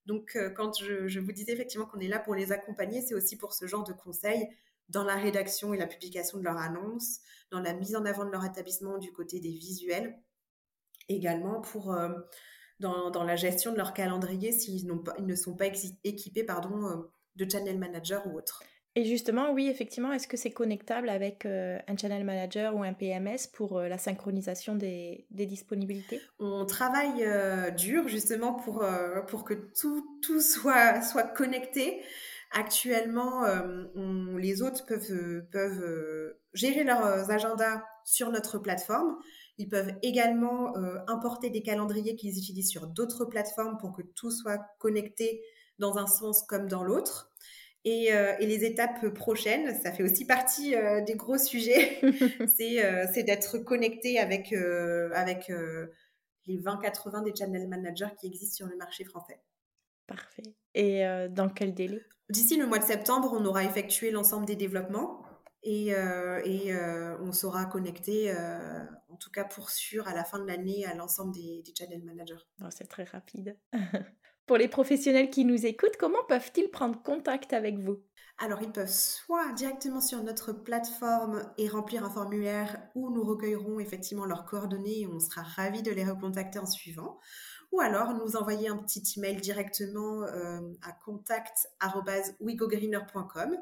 Donc, 0.05 0.35
euh, 0.35 0.49
quand 0.49 0.79
je, 0.79 1.19
vous 1.19 1.31
disais 1.31 1.53
effectivement 1.53 1.85
qu'on 1.85 1.99
est 1.99 2.07
là 2.07 2.19
pour 2.19 2.35
les 2.35 2.51
accompagner, 2.51 3.01
c'est 3.01 3.15
aussi 3.15 3.37
pour 3.37 3.53
ce 3.53 3.67
genre 3.67 3.83
de 3.83 3.93
conseils 3.93 4.47
dans 4.89 5.03
la 5.03 5.15
rédaction 5.15 5.73
et 5.73 5.77
la 5.77 5.87
publication 5.87 6.37
de 6.37 6.43
leur 6.43 6.57
annonce, 6.57 7.19
dans 7.51 7.61
la 7.61 7.73
mise 7.73 7.95
en 7.95 8.05
avant 8.05 8.25
de 8.25 8.31
leur 8.31 8.43
établissement 8.43 8.97
du 8.97 9.13
côté 9.13 9.39
des 9.39 9.51
visuels, 9.51 10.19
également 11.07 11.61
pour 11.61 11.93
euh, 11.93 12.09
dans, 12.79 13.23
la 13.23 13.35
gestion 13.37 13.71
de 13.71 13.77
leur 13.77 13.93
calendrier 13.93 14.51
s'ils 14.51 14.85
ne 14.87 15.35
sont 15.35 15.55
pas 15.55 15.67
équipés 16.03 16.43
pardon, 16.43 16.85
euh, 16.87 16.97
de 17.35 17.49
channel 17.49 17.79
manager 17.79 18.27
ou 18.27 18.37
autre. 18.37 18.61
Et 18.95 19.05
justement, 19.05 19.51
oui, 19.51 19.69
effectivement, 19.69 20.11
est-ce 20.13 20.27
que 20.27 20.37
c'est 20.37 20.51
connectable 20.51 21.09
avec 21.09 21.47
euh, 21.47 21.79
un 21.87 21.97
channel 21.97 22.23
manager 22.23 22.75
ou 22.75 22.83
un 22.83 22.93
PMS 22.93 23.47
pour 23.51 23.79
euh, 23.79 23.87
la 23.87 23.97
synchronisation 23.97 24.75
des, 24.75 25.25
disponibilités? 25.31 26.21
On 26.37 26.65
travaille 26.65 27.23
euh, 27.23 27.71
dur 27.71 28.07
justement 28.07 28.53
pour, 28.53 28.85
pour 29.27 29.45
que 29.45 29.55
tout, 29.55 30.19
tout 30.21 30.41
soit, 30.41 31.01
soit 31.01 31.23
connecté. 31.23 32.03
Actuellement, 32.51 33.47
les 34.37 34.61
autres 34.61 34.85
peuvent, 34.85 35.41
peuvent 35.51 36.35
gérer 36.53 36.83
leurs 36.83 37.31
agendas 37.31 37.81
sur 38.05 38.29
notre 38.29 38.59
plateforme. 38.59 39.17
Ils 39.57 39.69
peuvent 39.69 39.91
également 40.03 40.71
importer 41.07 41.49
des 41.49 41.63
calendriers 41.63 42.15
qu'ils 42.15 42.37
utilisent 42.37 42.69
sur 42.69 42.85
d'autres 42.85 43.25
plateformes 43.25 43.79
pour 43.79 43.91
que 43.91 44.03
tout 44.03 44.29
soit 44.29 44.63
connecté 44.77 45.41
dans 45.79 45.97
un 45.97 46.05
sens 46.05 46.43
comme 46.43 46.67
dans 46.67 46.83
l'autre. 46.83 47.32
Euh, 47.85 48.35
et, 48.39 48.45
les 48.45 48.63
étapes 48.63 49.09
prochaines, 49.09 49.77
ça 49.81 49.91
fait 49.91 50.03
aussi 50.03 50.25
partie 50.25 50.75
euh, 50.75 51.01
des 51.01 51.15
gros 51.15 51.37
sujets, 51.37 51.99
euh, 52.03 53.05
c'est 53.13 53.23
d'être 53.23 53.57
connecté 53.59 54.19
avec, 54.19 54.53
avec 54.53 55.51
les 56.45 56.57
20-80 56.57 57.23
des 57.23 57.35
channel 57.35 57.67
managers 57.67 58.15
qui 58.19 58.27
existent 58.27 58.55
sur 58.55 58.67
le 58.67 58.77
marché 58.77 59.03
français. 59.03 59.41
Parfait. 60.07 60.43
Et 60.75 61.03
dans 61.29 61.49
quel 61.49 61.73
délai? 61.73 62.01
D'ici 62.29 62.57
le 62.57 62.65
mois 62.65 62.79
de 62.79 62.83
septembre, 62.83 63.35
on 63.37 63.45
aura 63.45 63.63
effectué 63.63 64.11
l'ensemble 64.11 64.45
des 64.45 64.55
développements. 64.55 65.23
et, 65.63 65.93
on 65.95 67.31
sera 67.31 67.65
connecté, 67.65 68.33
en 69.09 69.15
tout 69.17 69.31
cas 69.31 69.43
pour 69.43 69.69
sûr, 69.69 70.07
à 70.07 70.13
la 70.13 70.23
fin 70.23 70.39
de 70.39 70.47
l'année 70.47 70.85
à 70.85 70.93
l'ensemble 70.93 71.33
des, 71.33 71.63
channel 71.77 72.03
managers. 72.03 72.43
Oh, 72.61 72.67
c'est 72.69 72.87
très 72.87 73.03
rapide. 73.03 73.57
pour 74.45 74.57
les 74.57 74.67
professionnels 74.67 75.29
qui 75.29 75.45
nous 75.45 75.65
écoutent, 75.65 75.95
comment 75.97 76.23
peuvent-ils 76.27 76.69
prendre 76.69 77.01
contact 77.01 77.53
avec 77.53 77.79
vous? 77.79 78.03
Alors, 78.39 78.61
ils 78.61 78.71
peuvent 78.71 78.89
soit 78.89 79.51
directement 79.53 80.01
sur 80.01 80.21
notre 80.23 80.51
plateforme 80.53 81.43
et 81.57 81.69
remplir 81.69 82.03
un 82.03 82.09
formulaire 82.09 82.81
où 82.95 83.11
nous 83.11 83.23
recueillerons 83.23 83.79
effectivement 83.79 84.25
leurs 84.25 84.45
coordonnées 84.45 85.01
et 85.01 85.07
on 85.07 85.19
sera 85.19 85.43
ravis 85.43 85.83
de 85.83 85.91
les 85.91 86.03
recontacter 86.03 86.57
en 86.59 86.65
suivant, 86.65 87.19
ou 87.71 87.79
alors 87.79 88.15
nous 88.15 88.35
envoyer 88.35 88.69
un 88.69 88.77
petit 88.77 89.03
email 89.17 89.35
directement 89.37 90.23
euh, 90.23 90.59
à 90.81 90.93
contact.wigogreener.com. 91.05 93.55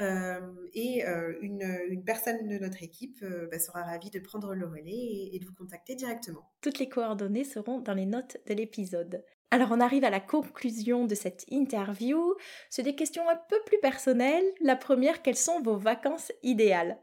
Euh, 0.00 0.40
et 0.72 1.04
euh, 1.04 1.34
une, 1.42 2.04
personne 2.06 2.46
de 2.46 2.58
notre 2.58 2.80
équipe 2.82 3.22
bah, 3.50 3.58
sera 3.58 3.82
ravie 3.82 4.10
de 4.10 4.20
prendre 4.20 4.54
le 4.54 4.66
relais 4.66 5.30
et 5.32 5.38
de 5.40 5.44
vous 5.44 5.52
contacter 5.52 5.96
directement. 5.96 6.48
Toutes 6.62 6.78
les 6.78 6.88
coordonnées 6.88 7.44
seront 7.44 7.80
dans 7.80 7.94
les 7.94 8.06
notes 8.06 8.38
de 8.46 8.54
l'épisode. 8.54 9.24
Alors 9.52 9.70
on 9.72 9.80
arrive 9.80 10.04
à 10.04 10.10
la 10.10 10.20
conclusion 10.20 11.06
de 11.06 11.14
cette 11.16 11.44
interview. 11.48 12.34
C'est 12.68 12.84
des 12.84 12.94
questions 12.94 13.28
un 13.28 13.36
peu 13.48 13.56
plus 13.66 13.80
personnelles. 13.80 14.44
La 14.60 14.76
première, 14.76 15.22
quelles 15.22 15.36
sont 15.36 15.60
vos 15.60 15.76
vacances 15.76 16.30
idéales? 16.44 17.00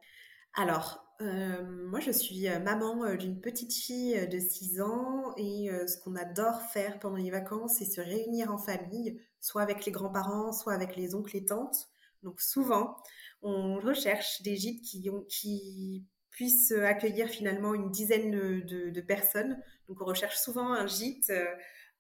Alors, 0.54 1.04
euh, 1.22 1.62
moi 1.88 2.00
je 2.00 2.12
suis 2.12 2.48
euh, 2.48 2.60
maman 2.60 3.04
euh, 3.04 3.18
d'une 3.18 3.42
petite 3.42 3.74
fille 3.74 4.28
de 4.28 4.40
6 4.40 4.82
ans 4.82 5.34
et 5.36 5.70
ce 5.88 6.02
qu'on 6.02 6.16
adore 6.16 6.62
faire 6.72 7.00
pendant 7.00 7.18
les 7.18 7.32
vacances, 7.32 7.76
c'est 7.80 7.86
se 7.86 8.00
réunir 8.00 8.54
en 8.54 8.58
famille, 8.58 9.22
soit 9.42 9.62
avec 9.62 9.86
les 9.86 9.92
grands-parents, 9.92 10.54
soit 10.54 10.74
avec 10.74 10.96
les 10.96 11.16
oncles 11.16 11.36
et 11.36 11.46
tantes. 11.46 11.90
Donc 12.24 12.40
souvent, 12.40 12.96
on 13.42 13.78
recherche 13.78 14.42
des 14.42 14.56
gîtes 14.56 14.84
qui, 14.84 16.06
puissent 16.30 16.72
accueillir 16.72 17.28
finalement 17.30 17.74
une 17.74 17.90
dizaine 17.90 18.30
de, 18.30 19.02
personnes. 19.02 19.60
Donc 19.88 20.02
on 20.02 20.06
recherche 20.06 20.38
souvent 20.38 20.72
un 20.72 20.86
gîte 20.86 21.32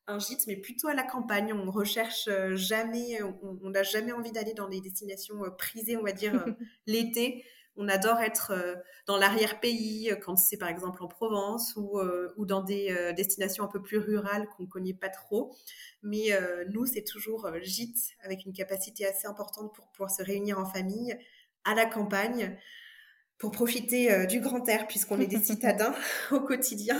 un 0.07 0.19
gîte, 0.19 0.47
mais 0.47 0.55
plutôt 0.55 0.87
à 0.87 0.93
la 0.93 1.03
campagne. 1.03 1.53
On 1.53 1.69
recherche 1.69 2.27
euh, 2.27 2.55
jamais, 2.55 3.19
on 3.21 3.69
n'a 3.69 3.83
jamais 3.83 4.13
envie 4.13 4.31
d'aller 4.31 4.53
dans 4.53 4.69
des 4.69 4.81
destinations 4.81 5.43
euh, 5.43 5.49
prisées, 5.49 5.97
on 5.97 6.03
va 6.03 6.13
dire, 6.13 6.33
euh, 6.35 6.51
l'été. 6.87 7.43
On 7.79 7.87
adore 7.89 8.19
être 8.21 8.53
dans 9.05 9.17
l'arrière-pays, 9.17 10.11
quand 10.23 10.35
c'est 10.35 10.57
par 10.57 10.67
exemple 10.67 11.03
en 11.03 11.07
Provence 11.07 11.75
ou, 11.75 12.01
ou 12.35 12.45
dans 12.47 12.63
des 12.63 13.13
destinations 13.15 13.63
un 13.63 13.67
peu 13.67 13.83
plus 13.83 13.99
rurales 13.99 14.47
qu'on 14.49 14.63
ne 14.63 14.67
connaît 14.67 14.95
pas 14.95 15.09
trop. 15.09 15.55
Mais 16.01 16.29
nous, 16.71 16.87
c'est 16.87 17.03
toujours 17.03 17.47
gîte 17.61 18.15
avec 18.23 18.45
une 18.45 18.53
capacité 18.53 19.05
assez 19.05 19.27
importante 19.27 19.75
pour 19.75 19.85
pouvoir 19.91 20.09
se 20.09 20.23
réunir 20.23 20.57
en 20.57 20.65
famille 20.65 21.15
à 21.65 21.75
la 21.75 21.85
campagne 21.85 22.57
pour 23.37 23.51
profiter 23.51 24.25
du 24.25 24.39
grand 24.39 24.67
air 24.67 24.87
puisqu'on 24.87 25.19
est 25.19 25.27
des 25.27 25.37
citadins 25.43 25.93
au 26.31 26.39
quotidien 26.39 26.99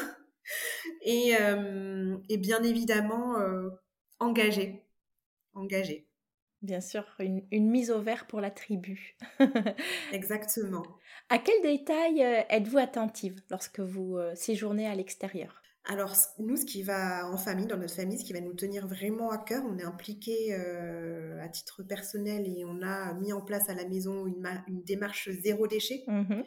et, 1.08 1.38
euh, 1.40 2.18
et, 2.28 2.38
bien 2.38 2.62
évidemment 2.64 3.40
euh, 3.40 3.70
engagé. 4.20 4.84
Engagé. 5.54 6.06
Bien 6.62 6.82
sûr, 6.82 7.06
une, 7.20 7.48
une, 7.52 7.70
mise 7.70 7.92
au 7.92 8.02
vert 8.02 8.28
pour 8.28 8.42
la 8.42 8.52
tribu. 8.52 9.16
Exactement. 10.12 10.84
À 11.30 11.38
quel 11.40 11.62
détail 11.62 12.24
euh, 12.24 12.42
êtes-vous 12.50 12.78
attentive 12.78 13.42
lorsque 13.50 13.80
vous 13.80 14.18
séjournez 14.36 14.86
à 14.86 14.96
l'extérieur? 14.96 15.62
Alors, 15.90 16.14
nous, 16.38 16.58
ce 16.58 16.66
qui 16.66 16.84
va 16.84 17.26
en 17.30 17.38
famille, 17.38 17.66
dans 17.66 17.78
notre 17.78 17.94
famille, 17.94 18.20
ce 18.20 18.26
qui 18.26 18.34
va 18.34 18.42
nous 18.42 18.54
tenir 18.54 18.86
vraiment 18.88 19.32
à 19.32 19.38
cœur, 19.38 19.64
on 19.66 19.78
est 19.78 19.86
impliqué 19.86 20.54
euh, 20.54 21.42
à 21.42 21.48
titre 21.48 21.82
personnel 21.82 22.46
et 22.46 22.66
on 22.66 22.82
a 22.82 23.14
mis 23.14 23.32
en 23.32 23.40
place 23.40 23.70
à 23.70 23.74
la 23.74 23.86
maison 23.86 24.28
une, 24.28 24.84
démarche 24.84 25.30
zéro 25.42 25.66
déchet. 25.66 26.04
Mmh 26.08 26.44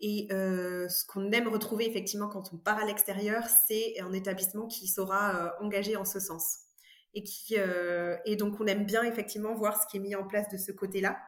et 0.00 0.28
euh, 0.32 0.88
ce 0.88 1.04
qu'on 1.04 1.30
aime 1.32 1.48
retrouver 1.48 1.86
effectivement 1.86 2.28
quand 2.28 2.50
on 2.54 2.56
part 2.56 2.78
à 2.78 2.86
l'extérieur, 2.86 3.44
c'est 3.66 4.00
un 4.00 4.12
établissement 4.12 4.66
qui 4.66 4.86
saura 4.86 5.36
euh, 5.36 5.64
engager 5.64 5.96
en 5.96 6.06
ce 6.06 6.18
sens. 6.18 6.60
Et, 7.12 7.22
qui, 7.22 7.56
et 8.26 8.36
donc, 8.36 8.60
on 8.60 8.66
aime 8.66 8.84
bien 8.84 9.02
effectivement 9.02 9.54
voir 9.54 9.82
ce 9.82 9.86
qui 9.88 9.96
est 9.96 10.00
mis 10.00 10.14
en 10.14 10.26
place 10.26 10.48
de 10.50 10.56
ce 10.56 10.72
côté-là. 10.72 11.18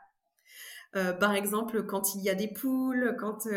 par 0.92 1.34
exemple, 1.34 1.84
quand 1.84 2.14
il 2.14 2.22
y 2.22 2.30
a 2.30 2.34
des 2.34 2.48
poules, 2.48 3.16
quand 3.18 3.48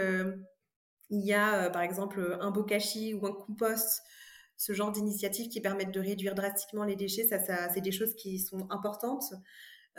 il 1.13 1.25
y 1.25 1.33
a, 1.33 1.65
euh, 1.65 1.69
par 1.69 1.83
exemple, 1.83 2.37
un 2.41 2.51
bokashi 2.51 3.13
ou 3.13 3.25
un 3.27 3.31
compost, 3.31 4.01
ce 4.57 4.73
genre 4.73 4.91
d'initiatives 4.91 5.49
qui 5.49 5.61
permettent 5.61 5.93
de 5.93 5.99
réduire 5.99 6.35
drastiquement 6.35 6.83
les 6.83 6.95
déchets. 6.95 7.27
Ça, 7.27 7.39
c'est 7.73 7.81
des 7.81 7.91
choses 7.91 8.15
qui 8.15 8.39
sont 8.39 8.67
importantes. 8.71 9.33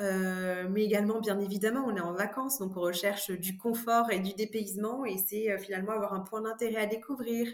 Euh, 0.01 0.69
mais 0.69 0.85
également, 0.85 1.21
bien 1.21 1.39
évidemment, 1.39 1.85
on 1.87 1.97
est 1.97 2.01
en 2.01 2.13
vacances, 2.13 2.59
donc 2.59 2.77
on 2.77 2.81
recherche 2.81 3.31
du 3.31 3.57
confort 3.57 4.11
et 4.11 4.19
du 4.19 4.35
dépaysement, 4.35 5.05
et 5.05 5.19
c'est 5.19 5.53
euh, 5.53 5.59
finalement 5.59 5.93
avoir 5.93 6.15
un 6.15 6.21
point 6.21 6.43
d'intérêt 6.43 6.83
à 6.83 6.87
découvrir, 6.87 7.49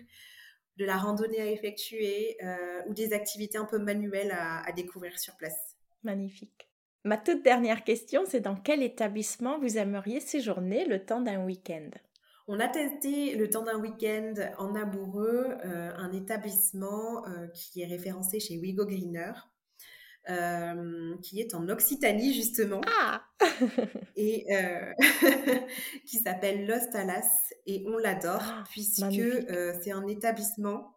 de 0.78 0.86
la 0.86 0.96
randonnée 0.96 1.40
à 1.40 1.50
effectuer, 1.50 2.38
ou 2.86 2.94
des 2.94 3.12
activités 3.12 3.58
un 3.58 3.66
peu 3.66 3.78
manuelles 3.78 4.32
à 4.32 4.72
découvrir 4.72 5.18
sur 5.18 5.36
place. 5.36 5.76
Magnifique. 6.04 6.70
Ma 7.04 7.18
toute 7.18 7.42
dernière 7.42 7.84
question, 7.84 8.24
c'est 8.26 8.40
dans 8.40 8.56
quel 8.56 8.82
établissement 8.82 9.58
vous 9.58 9.76
aimeriez 9.76 10.20
séjourner 10.20 10.86
le 10.86 11.04
temps 11.04 11.20
d'un 11.20 11.44
week-end? 11.44 11.90
On 12.52 12.58
a 12.58 12.66
testé 12.66 13.36
le 13.36 13.48
temps 13.48 13.62
d'un 13.62 13.78
week-end 13.78 14.34
en 14.58 14.74
amoureux 14.74 15.46
euh, 15.64 15.92
un 15.96 16.12
établissement 16.12 17.24
euh, 17.28 17.46
qui 17.54 17.80
est 17.80 17.86
référencé 17.86 18.40
chez 18.40 18.58
Wigo 18.58 18.84
Greener, 18.86 19.30
euh, 20.28 21.14
qui 21.22 21.40
est 21.40 21.54
en 21.54 21.68
Occitanie 21.68 22.34
justement, 22.34 22.80
ah 22.88 23.22
et 24.16 24.46
qui 26.06 26.18
s'appelle 26.18 26.66
Lost 26.66 26.92
Alas, 26.96 27.28
et 27.66 27.84
on 27.86 27.96
l'adore 27.98 28.42
ah, 28.42 28.64
puisque 28.68 29.22
c'est 29.80 29.92
un 29.92 30.08
établissement 30.08 30.96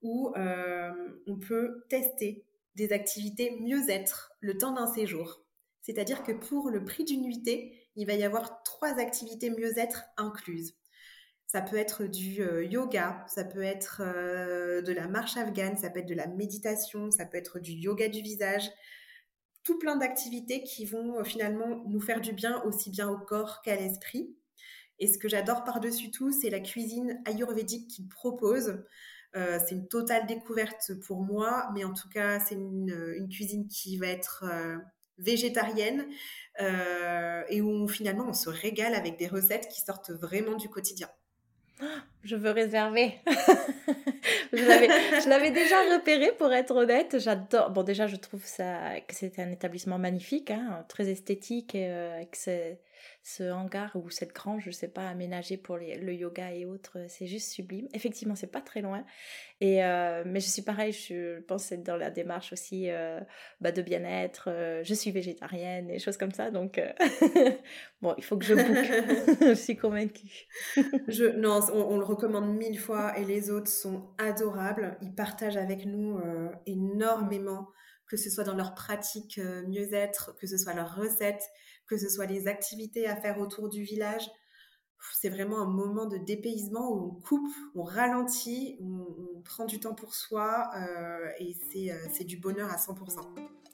où 0.00 0.32
on 0.36 1.38
peut 1.40 1.84
tester 1.88 2.44
des 2.76 2.92
activités 2.92 3.58
mieux-être 3.60 4.30
le 4.38 4.56
temps 4.58 4.72
d'un 4.72 4.86
séjour. 4.86 5.40
C'est-à-dire 5.82 6.22
que 6.22 6.32
pour 6.32 6.70
le 6.70 6.84
prix 6.84 7.02
d'une 7.02 7.22
nuitée, 7.22 7.88
il 7.96 8.06
va 8.06 8.14
y 8.14 8.22
avoir 8.22 8.62
trois 8.62 9.00
activités 9.00 9.50
mieux-être 9.50 10.04
incluses. 10.16 10.76
Ça 11.54 11.62
peut 11.62 11.76
être 11.76 12.02
du 12.02 12.42
euh, 12.42 12.64
yoga, 12.64 13.24
ça 13.28 13.44
peut 13.44 13.62
être 13.62 14.02
euh, 14.04 14.82
de 14.82 14.92
la 14.92 15.06
marche 15.06 15.36
afghane, 15.36 15.76
ça 15.76 15.88
peut 15.88 16.00
être 16.00 16.08
de 16.08 16.14
la 16.16 16.26
méditation, 16.26 17.12
ça 17.12 17.26
peut 17.26 17.36
être 17.38 17.60
du 17.60 17.70
yoga 17.70 18.08
du 18.08 18.22
visage. 18.22 18.68
Tout 19.62 19.78
plein 19.78 19.94
d'activités 19.94 20.64
qui 20.64 20.84
vont 20.84 21.20
euh, 21.20 21.22
finalement 21.22 21.84
nous 21.86 22.00
faire 22.00 22.20
du 22.20 22.32
bien 22.32 22.60
aussi 22.64 22.90
bien 22.90 23.08
au 23.08 23.18
corps 23.18 23.62
qu'à 23.62 23.76
l'esprit. 23.76 24.36
Et 24.98 25.06
ce 25.06 25.16
que 25.16 25.28
j'adore 25.28 25.62
par-dessus 25.62 26.10
tout, 26.10 26.32
c'est 26.32 26.50
la 26.50 26.58
cuisine 26.58 27.22
ayurvédique 27.24 27.86
qu'il 27.86 28.08
propose. 28.08 28.82
c'est 29.34 29.76
une 29.76 29.86
totale 29.86 30.26
découverte 30.26 30.92
pour 31.06 31.22
moi, 31.22 31.70
mais 31.72 31.84
en 31.84 31.94
tout 31.94 32.08
cas, 32.08 32.40
c'est 32.40 32.56
une, 32.56 33.28
cuisine 33.30 33.68
qui 33.68 33.96
va 33.96 34.08
être 34.08 34.44
végétarienne 35.18 36.06
et 36.58 37.60
où 37.60 37.86
finalement 37.88 38.26
on 38.28 38.32
se 38.32 38.48
régale 38.50 38.94
avec 38.94 39.18
des 39.18 39.28
recettes 39.28 39.68
qui 39.68 39.80
sortent 39.82 40.10
vraiment 40.10 40.56
du 40.56 40.68
quotidien 40.68 41.08
je 42.24 42.36
veux 42.36 42.50
réserver. 42.50 43.14
je 44.52 45.28
l'avais 45.28 45.50
déjà 45.50 45.76
repéré 45.94 46.32
pour 46.36 46.52
être 46.52 46.74
honnête. 46.74 47.18
J'adore. 47.18 47.70
Bon, 47.70 47.82
déjà, 47.82 48.06
je 48.06 48.16
trouve 48.16 48.44
ça 48.44 49.00
que 49.06 49.14
c'est 49.14 49.38
un 49.38 49.50
établissement 49.50 49.98
magnifique, 49.98 50.50
hein, 50.50 50.84
très 50.88 51.08
esthétique, 51.08 51.74
et, 51.74 51.88
euh, 51.88 52.14
avec 52.14 52.36
ce 53.22 53.50
hangar 53.50 53.96
ou 53.96 54.10
cette 54.10 54.34
grange, 54.34 54.64
je 54.66 54.70
sais 54.70 54.88
pas, 54.88 55.08
aménagée 55.08 55.56
pour 55.56 55.76
le 55.78 56.12
yoga 56.12 56.52
et 56.52 56.66
autres, 56.66 56.98
c'est 57.08 57.26
juste 57.26 57.50
sublime. 57.50 57.88
Effectivement, 57.94 58.34
c'est 58.34 58.52
pas 58.52 58.60
très 58.60 58.82
loin. 58.82 59.04
Et 59.60 59.84
euh, 59.84 60.24
mais 60.26 60.40
je 60.40 60.48
suis 60.48 60.62
pareil, 60.62 60.92
je 60.92 61.40
pense 61.40 61.70
être 61.72 61.82
dans 61.82 61.96
la 61.96 62.10
démarche 62.10 62.52
aussi 62.52 62.90
euh, 62.90 63.20
bah, 63.60 63.72
de 63.72 63.82
bien-être. 63.82 64.48
Euh, 64.48 64.82
je 64.84 64.94
suis 64.94 65.10
végétarienne 65.10 65.88
et 65.90 65.98
choses 65.98 66.16
comme 66.16 66.32
ça, 66.32 66.50
donc 66.50 66.80
bon, 68.02 68.14
il 68.18 68.24
faut 68.24 68.36
que 68.36 68.44
je 68.44 68.54
boucle. 68.54 69.38
je 69.48 69.54
suis 69.54 69.76
convaincue. 69.76 70.46
je, 71.08 71.24
non, 71.24 71.60
on, 71.72 71.96
le 71.96 72.04
recommande 72.04 72.54
mille 72.56 72.78
fois 72.78 73.16
et 73.18 73.24
les 73.24 73.50
autres 73.50 73.70
sont 73.70 74.10
adorables. 74.18 74.98
Ils 75.00 75.14
partagent 75.14 75.56
avec 75.56 75.86
nous 75.86 76.20
énormément, 76.66 77.68
que 78.08 78.16
ce 78.16 78.28
soit 78.30 78.44
dans 78.44 78.56
leur 78.56 78.74
pratique 78.74 79.40
mieux-être, 79.68 80.36
que 80.40 80.46
ce 80.46 80.58
soit 80.58 80.74
leurs 80.74 80.94
recettes 80.96 81.44
que 81.86 81.96
ce 81.96 82.08
soit 82.08 82.26
les 82.26 82.48
activités 82.48 83.06
à 83.06 83.16
faire 83.16 83.38
autour 83.40 83.68
du 83.68 83.82
village. 83.82 84.28
C'est 85.12 85.28
vraiment 85.28 85.60
un 85.60 85.70
moment 85.70 86.06
de 86.06 86.16
dépaysement 86.16 86.90
où 86.90 87.10
on 87.10 87.20
coupe, 87.20 87.52
on 87.74 87.82
ralentit, 87.82 88.78
on, 88.80 89.42
prend 89.44 89.66
du 89.66 89.78
temps 89.78 89.94
pour 89.94 90.14
soi 90.14 90.70
euh, 90.74 91.28
et 91.38 91.92
euh, 91.92 91.94
c'est 92.10 92.24
du 92.24 92.38
bonheur 92.38 92.70
à 92.70 92.76
100% 92.76 93.20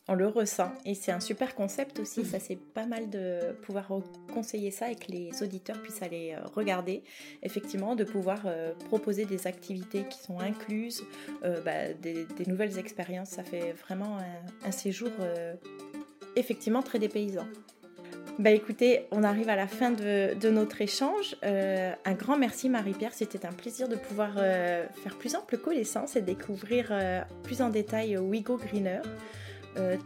on 0.09 0.15
le 0.15 0.27
ressent. 0.27 0.73
Et 0.85 0.97
c'est 0.97 1.13
un 1.13 1.21
super 1.21 1.55
concept 1.55 2.01
aussi, 2.01 2.25
ça 2.25 2.41
c'est 2.41 2.57
pas 2.57 2.85
mal 2.85 3.11
de 3.11 3.53
pouvoir 3.63 3.93
conseiller 4.35 4.73
ça 4.73 4.91
et 4.91 4.97
que 4.97 5.13
les 5.13 5.41
auditeurs 5.41 5.81
puissent 5.81 6.03
aller 6.03 6.35
euh, 6.35 6.45
regarder. 6.53 7.05
Effectivement, 7.45 7.95
de 7.95 8.03
pouvoir 8.03 8.45
proposer 8.87 9.25
des 9.25 9.47
activités 9.47 10.03
qui 10.11 10.19
sont 10.19 10.41
incluses, 10.41 11.05
bah, 11.43 11.93
des, 11.93 12.27
nouvelles 12.49 12.77
expériences, 12.77 13.29
ça 13.29 13.45
fait 13.45 13.73
vraiment 13.75 14.19
un 14.65 14.73
séjour 14.73 15.11
effectivement 16.35 16.83
très 16.83 16.99
dépaysant. 16.99 17.47
Bah 18.41 18.53
écoutez, 18.53 19.07
on 19.11 19.23
arrive 19.23 19.51
à 19.51 19.55
la 19.55 19.67
fin 19.67 19.91
de, 19.91 20.49
notre 20.49 20.81
échange. 20.81 21.37
Euh, 21.45 21.93
un 22.07 22.15
grand 22.15 22.39
merci 22.39 22.71
Marie-Pierre, 22.71 23.13
c'était 23.13 23.45
un 23.45 23.53
plaisir 23.53 23.87
de 23.87 23.97
pouvoir 23.97 24.31
euh, 24.39 24.87
faire 25.05 25.19
plus 25.19 25.35
ample 25.35 25.59
connaissance 25.59 26.17
et 26.17 26.23
découvrir 26.23 26.89
euh, 26.91 27.21
plus 27.43 27.61
en 27.61 27.69
détail 27.69 28.17
Wigo 28.17 28.57
Greener. 28.57 29.01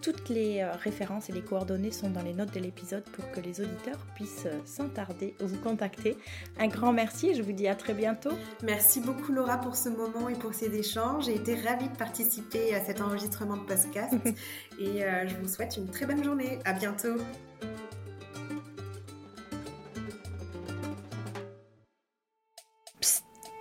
Toutes 0.03 0.28
les 0.28 0.62
références 0.62 1.30
et 1.30 1.32
les 1.32 1.41
coordonnées 1.41 1.91
sont 1.91 2.11
dans 2.11 2.20
les 2.20 2.35
notes 2.35 2.53
de 2.53 2.61
l'épisode 2.61 3.03
pour 3.03 3.30
que 3.30 3.41
les 3.41 3.62
auditeurs 3.62 3.99
puissent 4.14 4.47
sans 4.66 4.89
tarder 4.91 5.35
vous 5.41 5.57
contacter. 5.57 6.18
Un 6.59 6.68
grand 6.68 6.93
merci 6.93 7.30
et 7.30 7.35
je 7.35 7.43
vous 7.43 7.53
dis 7.53 7.66
à 7.66 7.74
très 7.74 7.95
bientôt. 7.95 8.32
Merci 8.62 9.01
beaucoup 9.01 9.32
Laura 9.32 9.57
pour 9.57 9.74
ce 9.74 9.89
moment 9.89 10.28
et 10.28 10.35
pour 10.35 10.53
ces 10.53 10.76
échanges. 10.76 11.24
J'ai 11.24 11.37
été 11.37 11.55
ravie 11.55 11.89
de 11.89 11.97
participer 11.97 12.74
à 12.74 12.85
cet 12.85 13.01
enregistrement 13.01 13.57
de 13.57 13.62
podcast 13.62 14.12
et 14.78 15.01
je 15.01 15.35
vous 15.41 15.49
souhaite 15.49 15.78
une 15.78 15.89
très 15.89 16.05
bonne 16.05 16.22
journée. 16.22 16.59
À 16.66 16.74
bientôt. 16.74 17.16